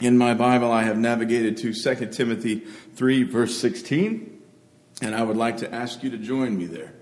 In 0.00 0.16
my 0.16 0.32
Bible, 0.32 0.72
I 0.72 0.84
have 0.84 0.96
navigated 0.96 1.58
to 1.58 1.74
2 1.74 2.06
Timothy 2.06 2.60
3, 2.94 3.22
verse 3.24 3.58
16, 3.58 4.40
and 5.02 5.14
I 5.14 5.22
would 5.22 5.36
like 5.36 5.58
to 5.58 5.74
ask 5.74 6.02
you 6.02 6.08
to 6.08 6.16
join 6.16 6.56
me 6.56 6.64
there. 6.64 6.94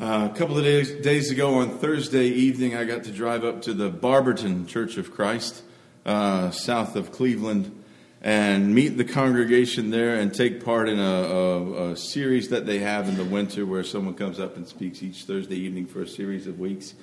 Uh, 0.00 0.30
a 0.32 0.34
couple 0.34 0.56
of 0.56 0.64
days, 0.64 0.92
days, 1.02 1.30
ago 1.30 1.56
on 1.56 1.76
Thursday 1.76 2.28
evening, 2.28 2.74
I 2.74 2.84
got 2.84 3.04
to 3.04 3.12
drive 3.12 3.44
up 3.44 3.60
to 3.62 3.74
the 3.74 3.90
Barberton 3.90 4.66
Church 4.66 4.96
of 4.96 5.10
Christ, 5.10 5.62
uh, 6.06 6.50
south 6.52 6.96
of 6.96 7.12
Cleveland, 7.12 7.84
and 8.22 8.74
meet 8.74 8.96
the 8.96 9.04
congregation 9.04 9.90
there 9.90 10.14
and 10.14 10.32
take 10.32 10.64
part 10.64 10.88
in 10.88 10.98
a, 10.98 11.02
a, 11.02 11.90
a, 11.90 11.96
series 11.98 12.48
that 12.48 12.64
they 12.64 12.78
have 12.78 13.10
in 13.10 13.18
the 13.18 13.24
winter 13.26 13.66
where 13.66 13.84
someone 13.84 14.14
comes 14.14 14.40
up 14.40 14.56
and 14.56 14.66
speaks 14.66 15.02
each 15.02 15.24
Thursday 15.24 15.56
evening 15.56 15.84
for 15.84 16.00
a 16.00 16.08
series 16.08 16.46
of 16.46 16.58
weeks. 16.58 16.94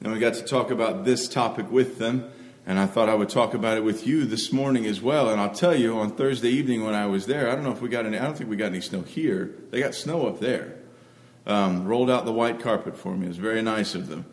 And 0.00 0.12
we 0.12 0.18
got 0.18 0.34
to 0.34 0.42
talk 0.42 0.72
about 0.72 1.04
this 1.04 1.28
topic 1.28 1.70
with 1.70 1.98
them, 1.98 2.28
and 2.66 2.80
I 2.80 2.86
thought 2.86 3.08
I 3.08 3.14
would 3.14 3.28
talk 3.28 3.54
about 3.54 3.76
it 3.76 3.84
with 3.84 4.08
you 4.08 4.24
this 4.24 4.52
morning 4.52 4.86
as 4.86 5.00
well. 5.00 5.30
And 5.30 5.40
I'll 5.40 5.54
tell 5.54 5.74
you, 5.74 5.98
on 5.98 6.10
Thursday 6.16 6.48
evening 6.48 6.84
when 6.84 6.94
I 6.94 7.06
was 7.06 7.26
there, 7.26 7.48
I 7.48 7.54
don't 7.54 7.62
know 7.62 7.70
if 7.70 7.80
we 7.80 7.88
got 7.88 8.06
any, 8.06 8.18
I 8.18 8.24
don't 8.24 8.36
think 8.36 8.50
we 8.50 8.56
got 8.56 8.66
any 8.66 8.80
snow 8.80 9.02
here. 9.02 9.54
They 9.70 9.80
got 9.80 9.94
snow 9.94 10.26
up 10.26 10.40
there. 10.40 10.74
Um, 11.46 11.84
rolled 11.86 12.10
out 12.10 12.24
the 12.24 12.32
white 12.32 12.58
carpet 12.58 12.98
for 12.98 13.16
me. 13.16 13.26
It 13.26 13.28
was 13.28 13.36
very 13.36 13.62
nice 13.62 13.94
of 13.94 14.08
them. 14.08 14.26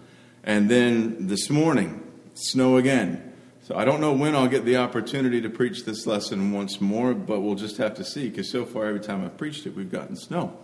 And 0.44 0.68
then 0.68 1.28
this 1.28 1.52
morning, 1.52 2.02
snow 2.34 2.78
again. 2.78 3.34
So 3.62 3.76
I 3.76 3.86
don't 3.86 4.02
know 4.02 4.14
when 4.14 4.36
I'll 4.36 4.48
get 4.48 4.66
the 4.66 4.78
opportunity 4.78 5.40
to 5.42 5.50
preach 5.50 5.86
this 5.86 6.08
lesson 6.08 6.52
once 6.52 6.82
more, 6.82 7.14
but 7.14 7.42
we'll 7.42 7.54
just 7.54 7.78
have 7.78 7.94
to 7.96 8.04
see 8.04 8.30
because 8.30 8.50
so 8.50 8.66
far 8.66 8.86
every 8.86 9.00
time 9.00 9.24
I've 9.24 9.38
preached 9.38 9.68
it, 9.68 9.76
we've 9.76 9.92
gotten 9.92 10.16
snow. 10.16 10.58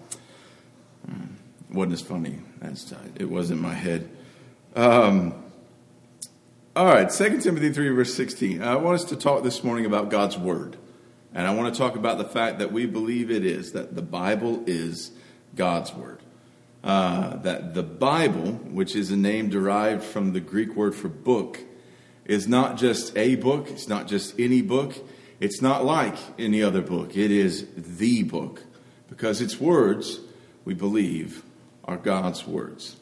It 1.08 1.12
hmm. 1.12 1.76
wasn't 1.76 1.94
as 1.94 2.02
funny 2.02 2.40
as 2.64 2.92
it 3.16 3.30
was 3.30 3.52
in 3.52 3.60
my 3.60 3.76
head. 3.76 4.10
Um, 4.76 5.36
all 6.80 6.86
right, 6.86 7.10
2 7.10 7.42
Timothy 7.42 7.74
3, 7.74 7.90
verse 7.90 8.14
16. 8.14 8.64
I 8.64 8.78
want 8.78 8.96
us 8.96 9.04
to 9.10 9.18
talk 9.18 9.44
this 9.44 9.66
morning 9.66 9.86
about 9.86 10.10
God's 10.10 10.38
Word. 10.38 10.78
And 11.34 11.46
I 11.46 11.54
want 11.54 11.74
to 11.74 11.78
talk 11.78 11.98
about 11.98 12.18
the 12.18 12.24
fact 12.24 12.60
that 12.60 12.72
we 12.72 12.86
believe 12.86 13.30
it 13.30 13.46
is, 13.46 13.74
that 13.74 13.96
the 13.98 14.02
Bible 14.02 14.64
is 14.66 15.12
God's 15.58 15.94
Word. 15.94 16.22
Uh, 16.82 17.36
that 17.36 17.74
the 17.74 17.84
Bible, 17.84 18.54
which 18.54 18.96
is 18.96 19.12
a 19.12 19.18
name 19.18 19.50
derived 19.50 20.06
from 20.06 20.32
the 20.32 20.40
Greek 20.40 20.74
word 20.74 20.96
for 20.96 21.10
book, 21.10 21.60
is 22.24 22.48
not 22.48 22.78
just 22.78 23.18
a 23.18 23.36
book, 23.36 23.70
it's 23.70 23.90
not 23.90 24.08
just 24.08 24.40
any 24.40 24.62
book, 24.62 24.96
it's 25.42 25.62
not 25.62 25.84
like 25.84 26.16
any 26.40 26.64
other 26.64 26.82
book. 26.82 27.18
It 27.18 27.30
is 27.30 27.68
the 27.76 28.24
book 28.24 28.64
because 29.10 29.42
its 29.42 29.60
words, 29.60 30.22
we 30.64 30.76
believe, 30.76 31.44
are 31.84 31.98
God's 31.98 32.48
words. 32.48 32.96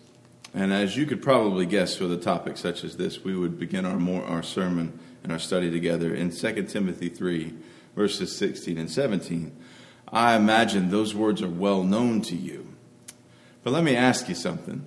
And 0.53 0.73
as 0.73 0.95
you 0.95 1.05
could 1.05 1.21
probably 1.21 1.65
guess 1.65 1.99
with 1.99 2.11
a 2.11 2.17
topic 2.17 2.57
such 2.57 2.83
as 2.83 2.97
this, 2.97 3.23
we 3.23 3.35
would 3.35 3.59
begin 3.59 3.85
our, 3.85 3.97
more, 3.97 4.23
our 4.23 4.43
sermon 4.43 4.99
and 5.23 5.31
our 5.31 5.39
study 5.39 5.69
together 5.69 6.13
in 6.13 6.31
2 6.31 6.63
Timothy 6.63 7.09
3, 7.09 7.53
verses 7.95 8.35
16 8.35 8.77
and 8.77 8.89
17. 8.89 9.55
I 10.11 10.35
imagine 10.35 10.89
those 10.89 11.13
words 11.13 11.41
are 11.41 11.49
well 11.49 11.83
known 11.83 12.21
to 12.23 12.35
you. 12.35 12.73
But 13.63 13.73
let 13.73 13.83
me 13.83 13.95
ask 13.95 14.29
you 14.29 14.35
something. 14.35 14.85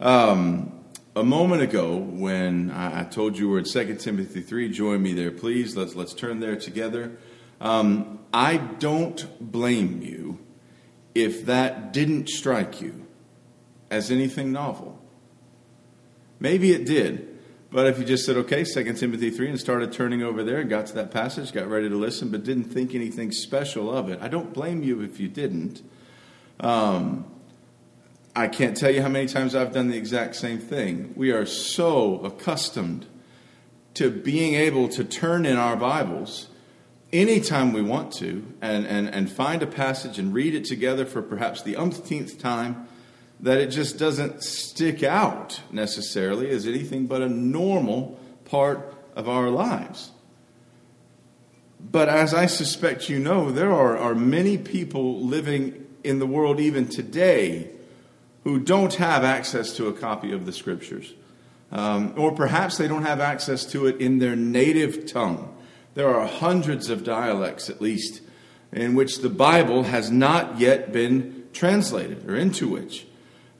Um, 0.00 0.72
a 1.14 1.24
moment 1.24 1.62
ago 1.62 1.96
when 1.96 2.70
I, 2.70 3.04
told 3.04 3.38
you 3.38 3.48
we're 3.48 3.58
in 3.58 3.64
2 3.64 3.96
Timothy 3.96 4.40
3, 4.40 4.70
join 4.70 5.02
me 5.02 5.12
there, 5.12 5.30
please. 5.30 5.76
Let's, 5.76 5.94
let's 5.94 6.14
turn 6.14 6.40
there 6.40 6.56
together. 6.56 7.16
Um, 7.60 8.18
I 8.32 8.56
don't 8.56 9.26
blame 9.40 10.02
you 10.02 10.38
if 11.14 11.46
that 11.46 11.92
didn't 11.92 12.28
strike 12.28 12.80
you 12.80 13.05
as 13.90 14.10
anything 14.10 14.52
novel. 14.52 15.00
Maybe 16.38 16.72
it 16.72 16.84
did. 16.84 17.36
But 17.70 17.86
if 17.88 17.98
you 17.98 18.04
just 18.04 18.24
said, 18.24 18.36
okay, 18.36 18.64
2 18.64 18.92
Timothy 18.94 19.30
3, 19.30 19.50
and 19.50 19.60
started 19.60 19.92
turning 19.92 20.22
over 20.22 20.44
there 20.44 20.60
and 20.60 20.70
got 20.70 20.86
to 20.86 20.94
that 20.94 21.10
passage, 21.10 21.52
got 21.52 21.68
ready 21.68 21.88
to 21.88 21.96
listen, 21.96 22.30
but 22.30 22.44
didn't 22.44 22.64
think 22.64 22.94
anything 22.94 23.32
special 23.32 23.94
of 23.94 24.08
it, 24.08 24.18
I 24.22 24.28
don't 24.28 24.52
blame 24.52 24.82
you 24.82 25.02
if 25.02 25.18
you 25.18 25.28
didn't. 25.28 25.82
Um, 26.60 27.26
I 28.34 28.48
can't 28.48 28.76
tell 28.76 28.90
you 28.90 29.02
how 29.02 29.08
many 29.08 29.26
times 29.26 29.54
I've 29.54 29.72
done 29.72 29.88
the 29.88 29.96
exact 29.96 30.36
same 30.36 30.58
thing. 30.58 31.12
We 31.16 31.32
are 31.32 31.46
so 31.46 32.20
accustomed 32.20 33.06
to 33.94 34.10
being 34.10 34.54
able 34.54 34.88
to 34.90 35.04
turn 35.04 35.46
in 35.46 35.56
our 35.56 35.76
Bibles 35.76 36.48
anytime 37.12 37.72
we 37.72 37.82
want 37.82 38.12
to 38.12 38.46
and, 38.60 38.86
and, 38.86 39.08
and 39.08 39.30
find 39.30 39.62
a 39.62 39.66
passage 39.66 40.18
and 40.18 40.34
read 40.34 40.54
it 40.54 40.64
together 40.66 41.06
for 41.06 41.22
perhaps 41.22 41.62
the 41.62 41.76
umpteenth 41.76 42.38
time 42.38 42.86
that 43.40 43.58
it 43.58 43.68
just 43.68 43.98
doesn't 43.98 44.42
stick 44.42 45.02
out 45.02 45.60
necessarily 45.70 46.50
as 46.50 46.66
anything 46.66 47.06
but 47.06 47.22
a 47.22 47.28
normal 47.28 48.18
part 48.44 48.94
of 49.14 49.28
our 49.28 49.50
lives. 49.50 50.10
But 51.80 52.08
as 52.08 52.32
I 52.34 52.46
suspect 52.46 53.08
you 53.08 53.18
know, 53.18 53.50
there 53.50 53.72
are, 53.72 53.96
are 53.96 54.14
many 54.14 54.56
people 54.58 55.20
living 55.20 55.86
in 56.02 56.18
the 56.18 56.26
world 56.26 56.60
even 56.60 56.88
today 56.88 57.70
who 58.44 58.60
don't 58.60 58.94
have 58.94 59.24
access 59.24 59.72
to 59.76 59.88
a 59.88 59.92
copy 59.92 60.32
of 60.32 60.46
the 60.46 60.52
scriptures. 60.52 61.12
Um, 61.72 62.14
or 62.16 62.32
perhaps 62.32 62.78
they 62.78 62.86
don't 62.86 63.02
have 63.02 63.20
access 63.20 63.64
to 63.72 63.86
it 63.86 64.00
in 64.00 64.18
their 64.18 64.36
native 64.36 65.06
tongue. 65.06 65.52
There 65.94 66.08
are 66.08 66.26
hundreds 66.26 66.88
of 66.88 67.02
dialects, 67.02 67.68
at 67.68 67.80
least, 67.80 68.22
in 68.72 68.94
which 68.94 69.18
the 69.18 69.28
Bible 69.28 69.84
has 69.84 70.10
not 70.10 70.60
yet 70.60 70.92
been 70.92 71.48
translated, 71.52 72.28
or 72.28 72.36
into 72.36 72.68
which. 72.68 73.06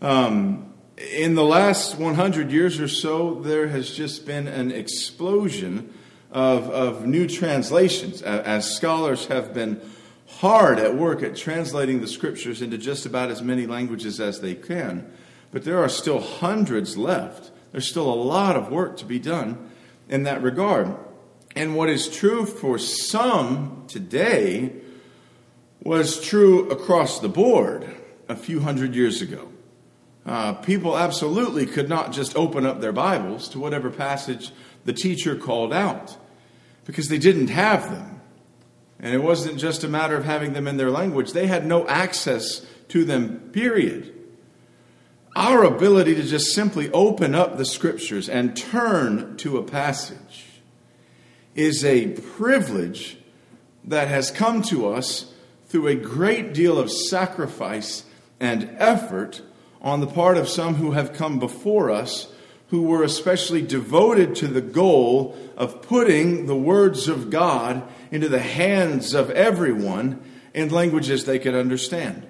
Um, 0.00 0.74
in 0.96 1.34
the 1.34 1.44
last 1.44 1.98
100 1.98 2.50
years 2.50 2.80
or 2.80 2.88
so, 2.88 3.34
there 3.36 3.68
has 3.68 3.90
just 3.90 4.26
been 4.26 4.48
an 4.48 4.72
explosion 4.72 5.92
of, 6.30 6.68
of 6.70 7.06
new 7.06 7.26
translations 7.26 8.22
as 8.22 8.74
scholars 8.74 9.26
have 9.26 9.54
been 9.54 9.80
hard 10.26 10.78
at 10.78 10.94
work 10.94 11.22
at 11.22 11.36
translating 11.36 12.00
the 12.00 12.08
scriptures 12.08 12.60
into 12.62 12.76
just 12.78 13.06
about 13.06 13.30
as 13.30 13.42
many 13.42 13.66
languages 13.66 14.20
as 14.20 14.40
they 14.40 14.54
can. 14.54 15.10
But 15.52 15.64
there 15.64 15.78
are 15.82 15.88
still 15.88 16.20
hundreds 16.20 16.96
left. 16.96 17.50
There's 17.72 17.88
still 17.88 18.12
a 18.12 18.14
lot 18.14 18.56
of 18.56 18.70
work 18.70 18.96
to 18.98 19.04
be 19.04 19.18
done 19.18 19.70
in 20.08 20.24
that 20.24 20.42
regard. 20.42 20.94
And 21.54 21.74
what 21.74 21.88
is 21.88 22.08
true 22.08 22.44
for 22.44 22.78
some 22.78 23.84
today 23.88 24.72
was 25.82 26.20
true 26.20 26.68
across 26.70 27.20
the 27.20 27.28
board 27.28 27.88
a 28.28 28.36
few 28.36 28.60
hundred 28.60 28.94
years 28.94 29.22
ago. 29.22 29.48
Uh, 30.26 30.54
people 30.54 30.98
absolutely 30.98 31.66
could 31.66 31.88
not 31.88 32.12
just 32.12 32.36
open 32.36 32.66
up 32.66 32.80
their 32.80 32.92
Bibles 32.92 33.48
to 33.50 33.60
whatever 33.60 33.90
passage 33.90 34.50
the 34.84 34.92
teacher 34.92 35.36
called 35.36 35.72
out 35.72 36.16
because 36.84 37.08
they 37.08 37.18
didn't 37.18 37.48
have 37.48 37.90
them. 37.90 38.20
And 38.98 39.14
it 39.14 39.22
wasn't 39.22 39.58
just 39.58 39.84
a 39.84 39.88
matter 39.88 40.16
of 40.16 40.24
having 40.24 40.52
them 40.52 40.66
in 40.66 40.78
their 40.78 40.90
language, 40.90 41.32
they 41.32 41.46
had 41.46 41.64
no 41.64 41.86
access 41.86 42.66
to 42.88 43.04
them, 43.04 43.50
period. 43.52 44.12
Our 45.36 45.64
ability 45.64 46.14
to 46.14 46.22
just 46.22 46.52
simply 46.52 46.90
open 46.92 47.34
up 47.34 47.56
the 47.56 47.64
scriptures 47.64 48.28
and 48.28 48.56
turn 48.56 49.36
to 49.38 49.58
a 49.58 49.62
passage 49.62 50.46
is 51.54 51.84
a 51.84 52.08
privilege 52.08 53.18
that 53.84 54.08
has 54.08 54.30
come 54.30 54.62
to 54.62 54.88
us 54.88 55.32
through 55.66 55.88
a 55.88 55.94
great 55.94 56.54
deal 56.54 56.78
of 56.78 56.90
sacrifice 56.90 58.04
and 58.40 58.74
effort 58.78 59.42
on 59.86 60.00
the 60.00 60.06
part 60.08 60.36
of 60.36 60.48
some 60.48 60.74
who 60.74 60.90
have 60.90 61.12
come 61.12 61.38
before 61.38 61.92
us 61.92 62.26
who 62.70 62.82
were 62.82 63.04
especially 63.04 63.62
devoted 63.62 64.34
to 64.34 64.48
the 64.48 64.60
goal 64.60 65.36
of 65.56 65.80
putting 65.80 66.46
the 66.46 66.56
words 66.56 67.06
of 67.06 67.30
God 67.30 67.84
into 68.10 68.28
the 68.28 68.40
hands 68.40 69.14
of 69.14 69.30
everyone 69.30 70.20
in 70.52 70.70
languages 70.70 71.24
they 71.24 71.38
could 71.38 71.54
understand. 71.54 72.26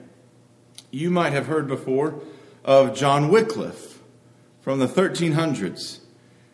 You 0.90 1.10
might 1.10 1.32
have 1.32 1.46
heard 1.46 1.66
before 1.66 2.20
of 2.62 2.94
John 2.94 3.30
Wycliffe 3.30 4.02
from 4.60 4.78
the 4.78 4.86
1300s. 4.86 6.00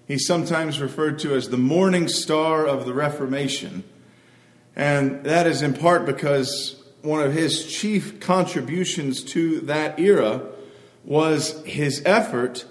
He's 0.06 0.24
sometimes 0.24 0.80
referred 0.80 1.18
to 1.18 1.34
as 1.34 1.48
the 1.48 1.56
morning 1.56 2.06
star 2.06 2.64
of 2.64 2.86
the 2.86 2.94
Reformation. 2.94 3.82
And 4.76 5.24
that 5.24 5.48
is 5.48 5.62
in 5.62 5.74
part 5.74 6.06
because 6.06 6.80
one 7.00 7.24
of 7.24 7.32
his 7.32 7.66
chief 7.66 8.20
contributions 8.20 9.24
to 9.24 9.62
that 9.62 9.98
era 9.98 10.46
was 11.04 11.62
his 11.64 12.02
effort 12.04 12.64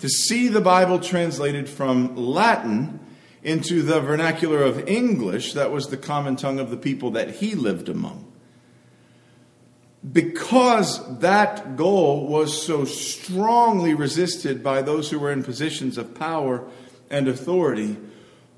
to 0.00 0.08
see 0.08 0.48
the 0.48 0.60
Bible 0.60 1.00
translated 1.00 1.68
from 1.68 2.16
Latin 2.16 3.00
into 3.42 3.82
the 3.82 4.00
vernacular 4.00 4.62
of 4.62 4.88
English, 4.88 5.54
that 5.54 5.70
was 5.70 5.88
the 5.88 5.96
common 5.96 6.36
tongue 6.36 6.58
of 6.58 6.70
the 6.70 6.76
people 6.76 7.12
that 7.12 7.36
he 7.36 7.54
lived 7.54 7.88
among. 7.88 8.24
Because 10.12 11.18
that 11.18 11.76
goal 11.76 12.26
was 12.26 12.62
so 12.62 12.84
strongly 12.84 13.94
resisted 13.94 14.62
by 14.62 14.82
those 14.82 15.10
who 15.10 15.18
were 15.18 15.32
in 15.32 15.42
positions 15.42 15.98
of 15.98 16.14
power 16.14 16.64
and 17.10 17.26
authority, 17.26 17.96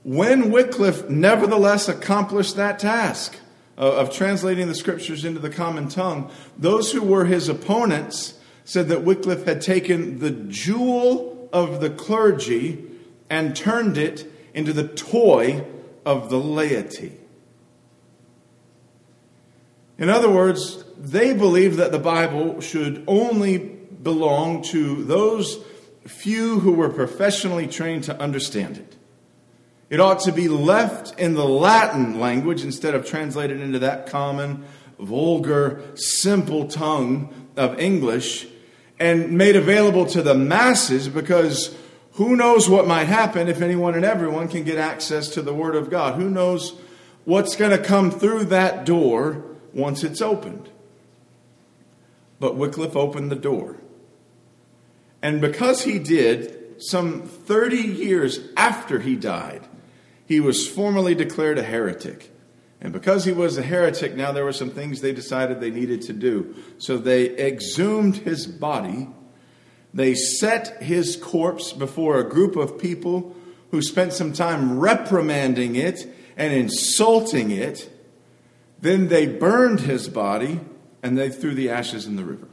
when 0.03 0.51
Wycliffe 0.51 1.09
nevertheless 1.09 1.89
accomplished 1.89 2.57
that 2.57 2.79
task 2.79 3.39
of 3.77 4.13
translating 4.13 4.69
the 4.69 4.75
scriptures 4.75 5.25
into 5.25 5.41
the 5.41 5.51
common 5.51 5.89
tongue, 5.89 6.31
those 6.59 6.93
who 6.93 7.03
were 7.03 7.25
his 7.25 7.49
opponents 7.49 8.35
said 8.65 8.89
that 8.89 9.03
Wycliffe 9.03 9.45
had 9.45 9.61
taken 9.61 10.19
the 10.19 10.31
jewel 10.31 11.49
of 11.53 11.81
the 11.81 11.91
clergy 11.91 12.85
and 13.29 13.55
turned 13.55 13.99
it 13.99 14.31
into 14.55 14.73
the 14.73 14.87
toy 14.87 15.65
of 16.05 16.31
the 16.31 16.39
laity. 16.39 17.13
In 19.99 20.09
other 20.09 20.31
words, 20.31 20.85
they 20.99 21.35
believed 21.35 21.77
that 21.77 21.93
the 21.93 21.99
Bible 21.99 22.61
should 22.61 23.05
only 23.07 23.59
belong 23.59 24.63
to 24.63 25.05
those 25.05 25.63
few 26.07 26.61
who 26.61 26.73
were 26.73 26.89
professionally 26.89 27.67
trained 27.67 28.05
to 28.05 28.19
understand 28.19 28.79
it. 28.79 28.97
It 29.91 30.01
ought 30.01 30.21
to 30.21 30.33
be 30.33 30.49
left 30.49 31.19
in 31.19 31.35
the 31.35 31.45
Latin 31.45 32.19
language 32.21 32.63
instead 32.63 32.95
of 32.95 33.07
translated 33.07 33.61
into 33.61 33.81
that 33.81 34.07
common, 34.07 34.65
vulgar, 35.01 35.83
simple 35.95 36.69
tongue 36.69 37.51
of 37.57 37.79
English 37.79 38.47
and 38.99 39.33
made 39.33 39.57
available 39.57 40.07
to 40.07 40.23
the 40.23 40.35
masses 40.35 41.09
because 41.09 41.75
who 42.13 42.37
knows 42.37 42.69
what 42.69 42.87
might 42.87 43.07
happen 43.07 43.49
if 43.49 43.63
anyone 43.63 43.95
and 43.95 44.05
everyone 44.05 44.47
can 44.49 44.63
get 44.63 44.77
access 44.77 45.29
to 45.31 45.43
the 45.43 45.55
Word 45.55 45.75
of 45.75 45.91
God? 45.91 46.21
Who 46.21 46.29
knows 46.29 46.75
what's 47.25 47.57
going 47.57 47.71
to 47.71 47.83
come 47.83 48.11
through 48.11 48.45
that 48.45 48.85
door 48.85 49.45
once 49.73 50.05
it's 50.05 50.21
opened? 50.21 50.69
But 52.39 52.57
Wycliffe 52.57 52.97
opened 52.97 53.31
the 53.31 53.37
door. 53.37 53.77
And 55.23 55.41
because 55.41 55.85
he 55.85 55.99
did, 55.99 56.83
some 56.83 57.23
30 57.23 57.77
years 57.77 58.41
after 58.57 59.01
he 59.01 59.17
died, 59.17 59.67
he 60.27 60.41
was 60.41 60.69
formally 60.69 61.15
declared 61.15 61.59
a 61.59 61.63
heretic. 61.63 62.31
And 62.81 62.93
because 62.93 63.25
he 63.25 63.33
was 63.33 63.59
a 63.59 63.63
heretic, 63.63 64.17
now 64.17 64.33
there 64.33 64.45
were 64.45 64.53
some 64.53 64.71
things 64.71 65.01
they 65.01 65.13
decided 65.13 65.61
they 65.61 65.71
needed 65.71 66.03
to 66.03 66.13
do. 66.13 66.55
So 66.79 66.97
they 66.97 67.37
exhumed 67.37 68.17
his 68.17 68.47
body, 68.47 69.09
they 69.93 70.15
set 70.15 70.83
his 70.83 71.17
corpse 71.17 71.73
before 71.73 72.19
a 72.19 72.29
group 72.29 72.57
of 72.57 72.79
people 72.79 73.37
who 73.71 73.83
spent 73.83 74.13
some 74.13 74.33
time 74.33 74.79
reprimanding 74.79 75.77
it 75.77 76.07
and 76.37 76.53
insulting 76.53 77.51
it. 77.51 77.91
Then 78.81 79.09
they 79.09 79.27
burned 79.27 79.81
his 79.81 80.09
body 80.09 80.61
and 81.03 81.19
they 81.19 81.29
threw 81.29 81.55
the 81.55 81.71
ashes 81.71 82.07
in 82.07 82.17
the 82.17 82.25
river 82.25 82.49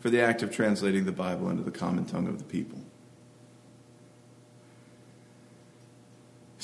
for 0.00 0.10
the 0.10 0.20
act 0.20 0.42
of 0.42 0.50
translating 0.50 1.04
the 1.04 1.12
Bible 1.12 1.48
into 1.48 1.62
the 1.62 1.70
common 1.70 2.04
tongue 2.04 2.26
of 2.26 2.38
the 2.38 2.44
people. 2.44 2.81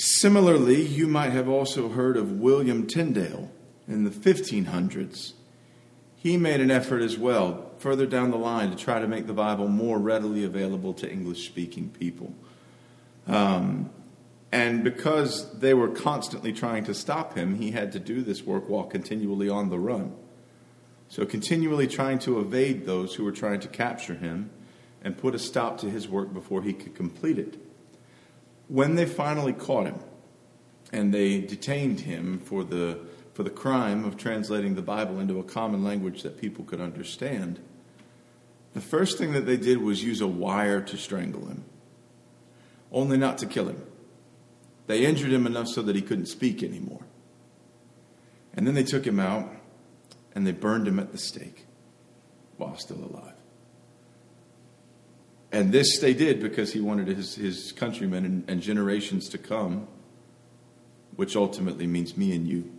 Similarly, 0.01 0.81
you 0.81 1.09
might 1.09 1.33
have 1.33 1.49
also 1.49 1.89
heard 1.89 2.17
of 2.17 2.39
William 2.39 2.87
Tyndale 2.87 3.51
in 3.89 4.05
the 4.05 4.11
1500s. 4.11 5.33
He 6.15 6.37
made 6.37 6.61
an 6.61 6.71
effort 6.71 7.03
as 7.03 7.19
well, 7.19 7.73
further 7.79 8.07
down 8.07 8.31
the 8.31 8.37
line, 8.37 8.71
to 8.71 8.77
try 8.77 9.01
to 9.01 9.09
make 9.09 9.27
the 9.27 9.33
Bible 9.33 9.67
more 9.67 9.99
readily 9.99 10.45
available 10.45 10.95
to 10.95 11.11
English 11.11 11.47
speaking 11.47 11.91
people. 11.91 12.33
Um, 13.27 13.91
and 14.53 14.85
because 14.85 15.59
they 15.59 15.75
were 15.75 15.89
constantly 15.89 16.53
trying 16.53 16.85
to 16.85 16.95
stop 16.95 17.35
him, 17.35 17.57
he 17.57 17.73
had 17.73 17.91
to 17.91 17.99
do 17.99 18.23
this 18.23 18.45
work 18.45 18.69
while 18.69 18.85
continually 18.85 19.49
on 19.49 19.69
the 19.69 19.81
run. 19.81 20.15
So, 21.09 21.27
continually 21.27 21.89
trying 21.89 22.21
to 22.21 22.39
evade 22.39 22.87
those 22.87 23.17
who 23.17 23.25
were 23.25 23.33
trying 23.33 23.59
to 23.61 23.69
capture 23.69 24.15
him 24.15 24.51
and 25.03 25.19
put 25.19 25.35
a 25.35 25.41
stop 25.41 25.79
to 25.79 25.91
his 25.91 26.09
work 26.09 26.33
before 26.33 26.63
he 26.63 26.73
could 26.73 26.95
complete 26.95 27.39
it. 27.39 27.68
When 28.69 28.95
they 28.95 29.07
finally 29.07 29.53
caught 29.53 29.87
him 29.87 29.99
and 30.93 31.13
they 31.13 31.41
detained 31.41 32.01
him 32.01 32.39
for 32.39 32.65
the, 32.65 32.99
for 33.33 33.43
the 33.43 33.51
crime 33.51 34.05
of 34.05 34.17
translating 34.17 34.75
the 34.75 34.83
Bible 34.83 35.19
into 35.21 35.39
a 35.39 35.45
common 35.45 35.83
language 35.83 36.23
that 36.23 36.41
people 36.41 36.65
could 36.65 36.81
understand, 36.81 37.59
the 38.75 38.81
first 38.81 39.19
thing 39.19 39.33
that 39.33 39.47
they 39.47 39.57
did 39.57 39.79
was 39.79 40.05
use 40.05 40.21
a 40.21 40.27
wire 40.27 40.81
to 40.83 40.97
strangle 40.97 41.47
him, 41.47 41.65
only 42.93 43.17
not 43.17 43.39
to 43.39 43.47
kill 43.47 43.69
him. 43.69 43.83
They 44.87 45.05
injured 45.05 45.33
him 45.33 45.47
enough 45.47 45.69
so 45.69 45.83
that 45.83 45.97
he 45.97 46.03
couldn't 46.03 46.27
speak 46.27 46.63
anymore. 46.63 47.05
And 48.55 48.67
then 48.67 48.75
they 48.75 48.85
took 48.85 49.07
him 49.07 49.21
out 49.21 49.51
and 50.35 50.47
they 50.47 50.53
burned 50.53 50.89
him 50.89 50.99
at 50.99 51.13
the 51.13 51.19
stake 51.19 51.67
while 52.57 52.77
still 52.77 53.05
alive. 53.05 53.38
And 55.51 55.73
this 55.73 55.99
they 55.99 56.15
did 56.15 56.41
because 56.41 56.73
he 56.73 56.81
wanted 56.81 57.09
his, 57.09 57.35
his 57.35 57.73
countrymen 57.73 58.25
and, 58.25 58.45
and 58.49 58.61
generations 58.61 59.29
to 59.31 59.39
come, 59.39 59.89
which 61.17 61.37
ultimately 61.37 61.87
means 61.87 62.17
me 62.17 62.35
and 62.35 62.47
you, 62.47 62.71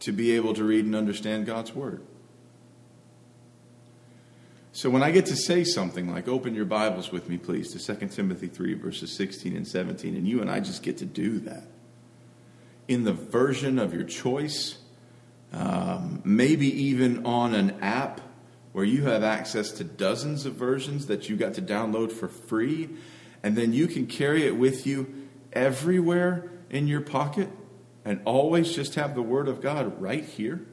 to 0.00 0.12
be 0.12 0.32
able 0.32 0.52
to 0.54 0.64
read 0.64 0.84
and 0.84 0.96
understand 0.96 1.46
God's 1.46 1.74
Word. 1.74 2.02
So 4.72 4.88
when 4.88 5.02
I 5.02 5.10
get 5.10 5.26
to 5.26 5.36
say 5.36 5.64
something 5.64 6.10
like, 6.10 6.26
open 6.26 6.54
your 6.54 6.64
Bibles 6.64 7.12
with 7.12 7.28
me, 7.28 7.36
please, 7.36 7.72
to 7.72 7.94
2 7.94 8.08
Timothy 8.08 8.48
3, 8.48 8.74
verses 8.74 9.14
16 9.14 9.54
and 9.54 9.68
17, 9.68 10.16
and 10.16 10.26
you 10.26 10.40
and 10.40 10.50
I 10.50 10.60
just 10.60 10.82
get 10.82 10.96
to 10.98 11.04
do 11.04 11.38
that 11.40 11.64
in 12.88 13.04
the 13.04 13.12
version 13.12 13.78
of 13.78 13.94
your 13.94 14.04
choice 14.04 14.78
um, 15.52 16.22
maybe 16.24 16.66
even 16.84 17.26
on 17.26 17.54
an 17.54 17.78
app 17.82 18.20
where 18.72 18.84
you 18.84 19.04
have 19.04 19.22
access 19.22 19.70
to 19.72 19.84
dozens 19.84 20.46
of 20.46 20.54
versions 20.54 21.06
that 21.06 21.28
you 21.28 21.36
got 21.36 21.54
to 21.54 21.62
download 21.62 22.10
for 22.10 22.28
free, 22.28 22.88
and 23.42 23.56
then 23.56 23.72
you 23.72 23.86
can 23.86 24.06
carry 24.06 24.46
it 24.46 24.56
with 24.56 24.86
you 24.86 25.28
everywhere 25.52 26.50
in 26.70 26.88
your 26.88 27.00
pocket 27.00 27.48
and 28.04 28.20
always 28.24 28.74
just 28.74 28.94
have 28.94 29.14
the 29.14 29.22
Word 29.22 29.48
of 29.48 29.60
God 29.60 30.00
right 30.00 30.24
here. 30.24 30.66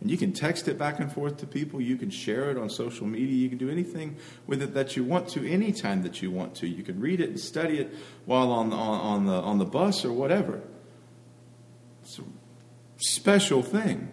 And 0.00 0.10
you 0.10 0.16
can 0.16 0.32
text 0.32 0.68
it 0.68 0.78
back 0.78 0.98
and 0.98 1.10
forth 1.10 1.38
to 1.38 1.46
people. 1.46 1.80
You 1.80 1.96
can 1.96 2.10
share 2.10 2.50
it 2.50 2.58
on 2.58 2.68
social 2.68 3.06
media. 3.06 3.34
You 3.34 3.48
can 3.48 3.56
do 3.56 3.70
anything 3.70 4.16
with 4.46 4.60
it 4.60 4.74
that 4.74 4.96
you 4.96 5.04
want 5.04 5.28
to, 5.30 5.50
anytime 5.50 6.02
that 6.02 6.20
you 6.20 6.30
want 6.30 6.56
to. 6.56 6.66
You 6.66 6.82
can 6.82 7.00
read 7.00 7.20
it 7.20 7.30
and 7.30 7.40
study 7.40 7.78
it 7.78 7.94
while 8.26 8.50
on, 8.50 8.72
on, 8.72 9.00
on 9.00 9.26
the, 9.26 9.32
on 9.32 9.58
the 9.58 9.64
bus 9.64 10.04
or 10.04 10.12
whatever. 10.12 10.60
It's 12.02 12.18
a 12.18 12.22
special 12.98 13.62
thing, 13.62 14.10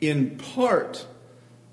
in 0.00 0.36
part 0.36 1.06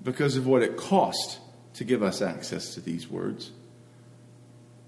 because 0.04 0.36
of 0.36 0.46
what 0.46 0.62
it 0.62 0.76
cost 0.76 1.38
to 1.74 1.84
give 1.84 2.02
us 2.02 2.22
access 2.22 2.74
to 2.74 2.80
these 2.80 3.08
words, 3.08 3.50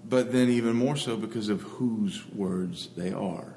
but 0.07 0.31
then 0.31 0.49
even 0.49 0.75
more 0.75 0.95
so 0.95 1.17
because 1.17 1.49
of 1.49 1.61
whose 1.63 2.25
words 2.27 2.89
they 2.95 3.11
are. 3.11 3.55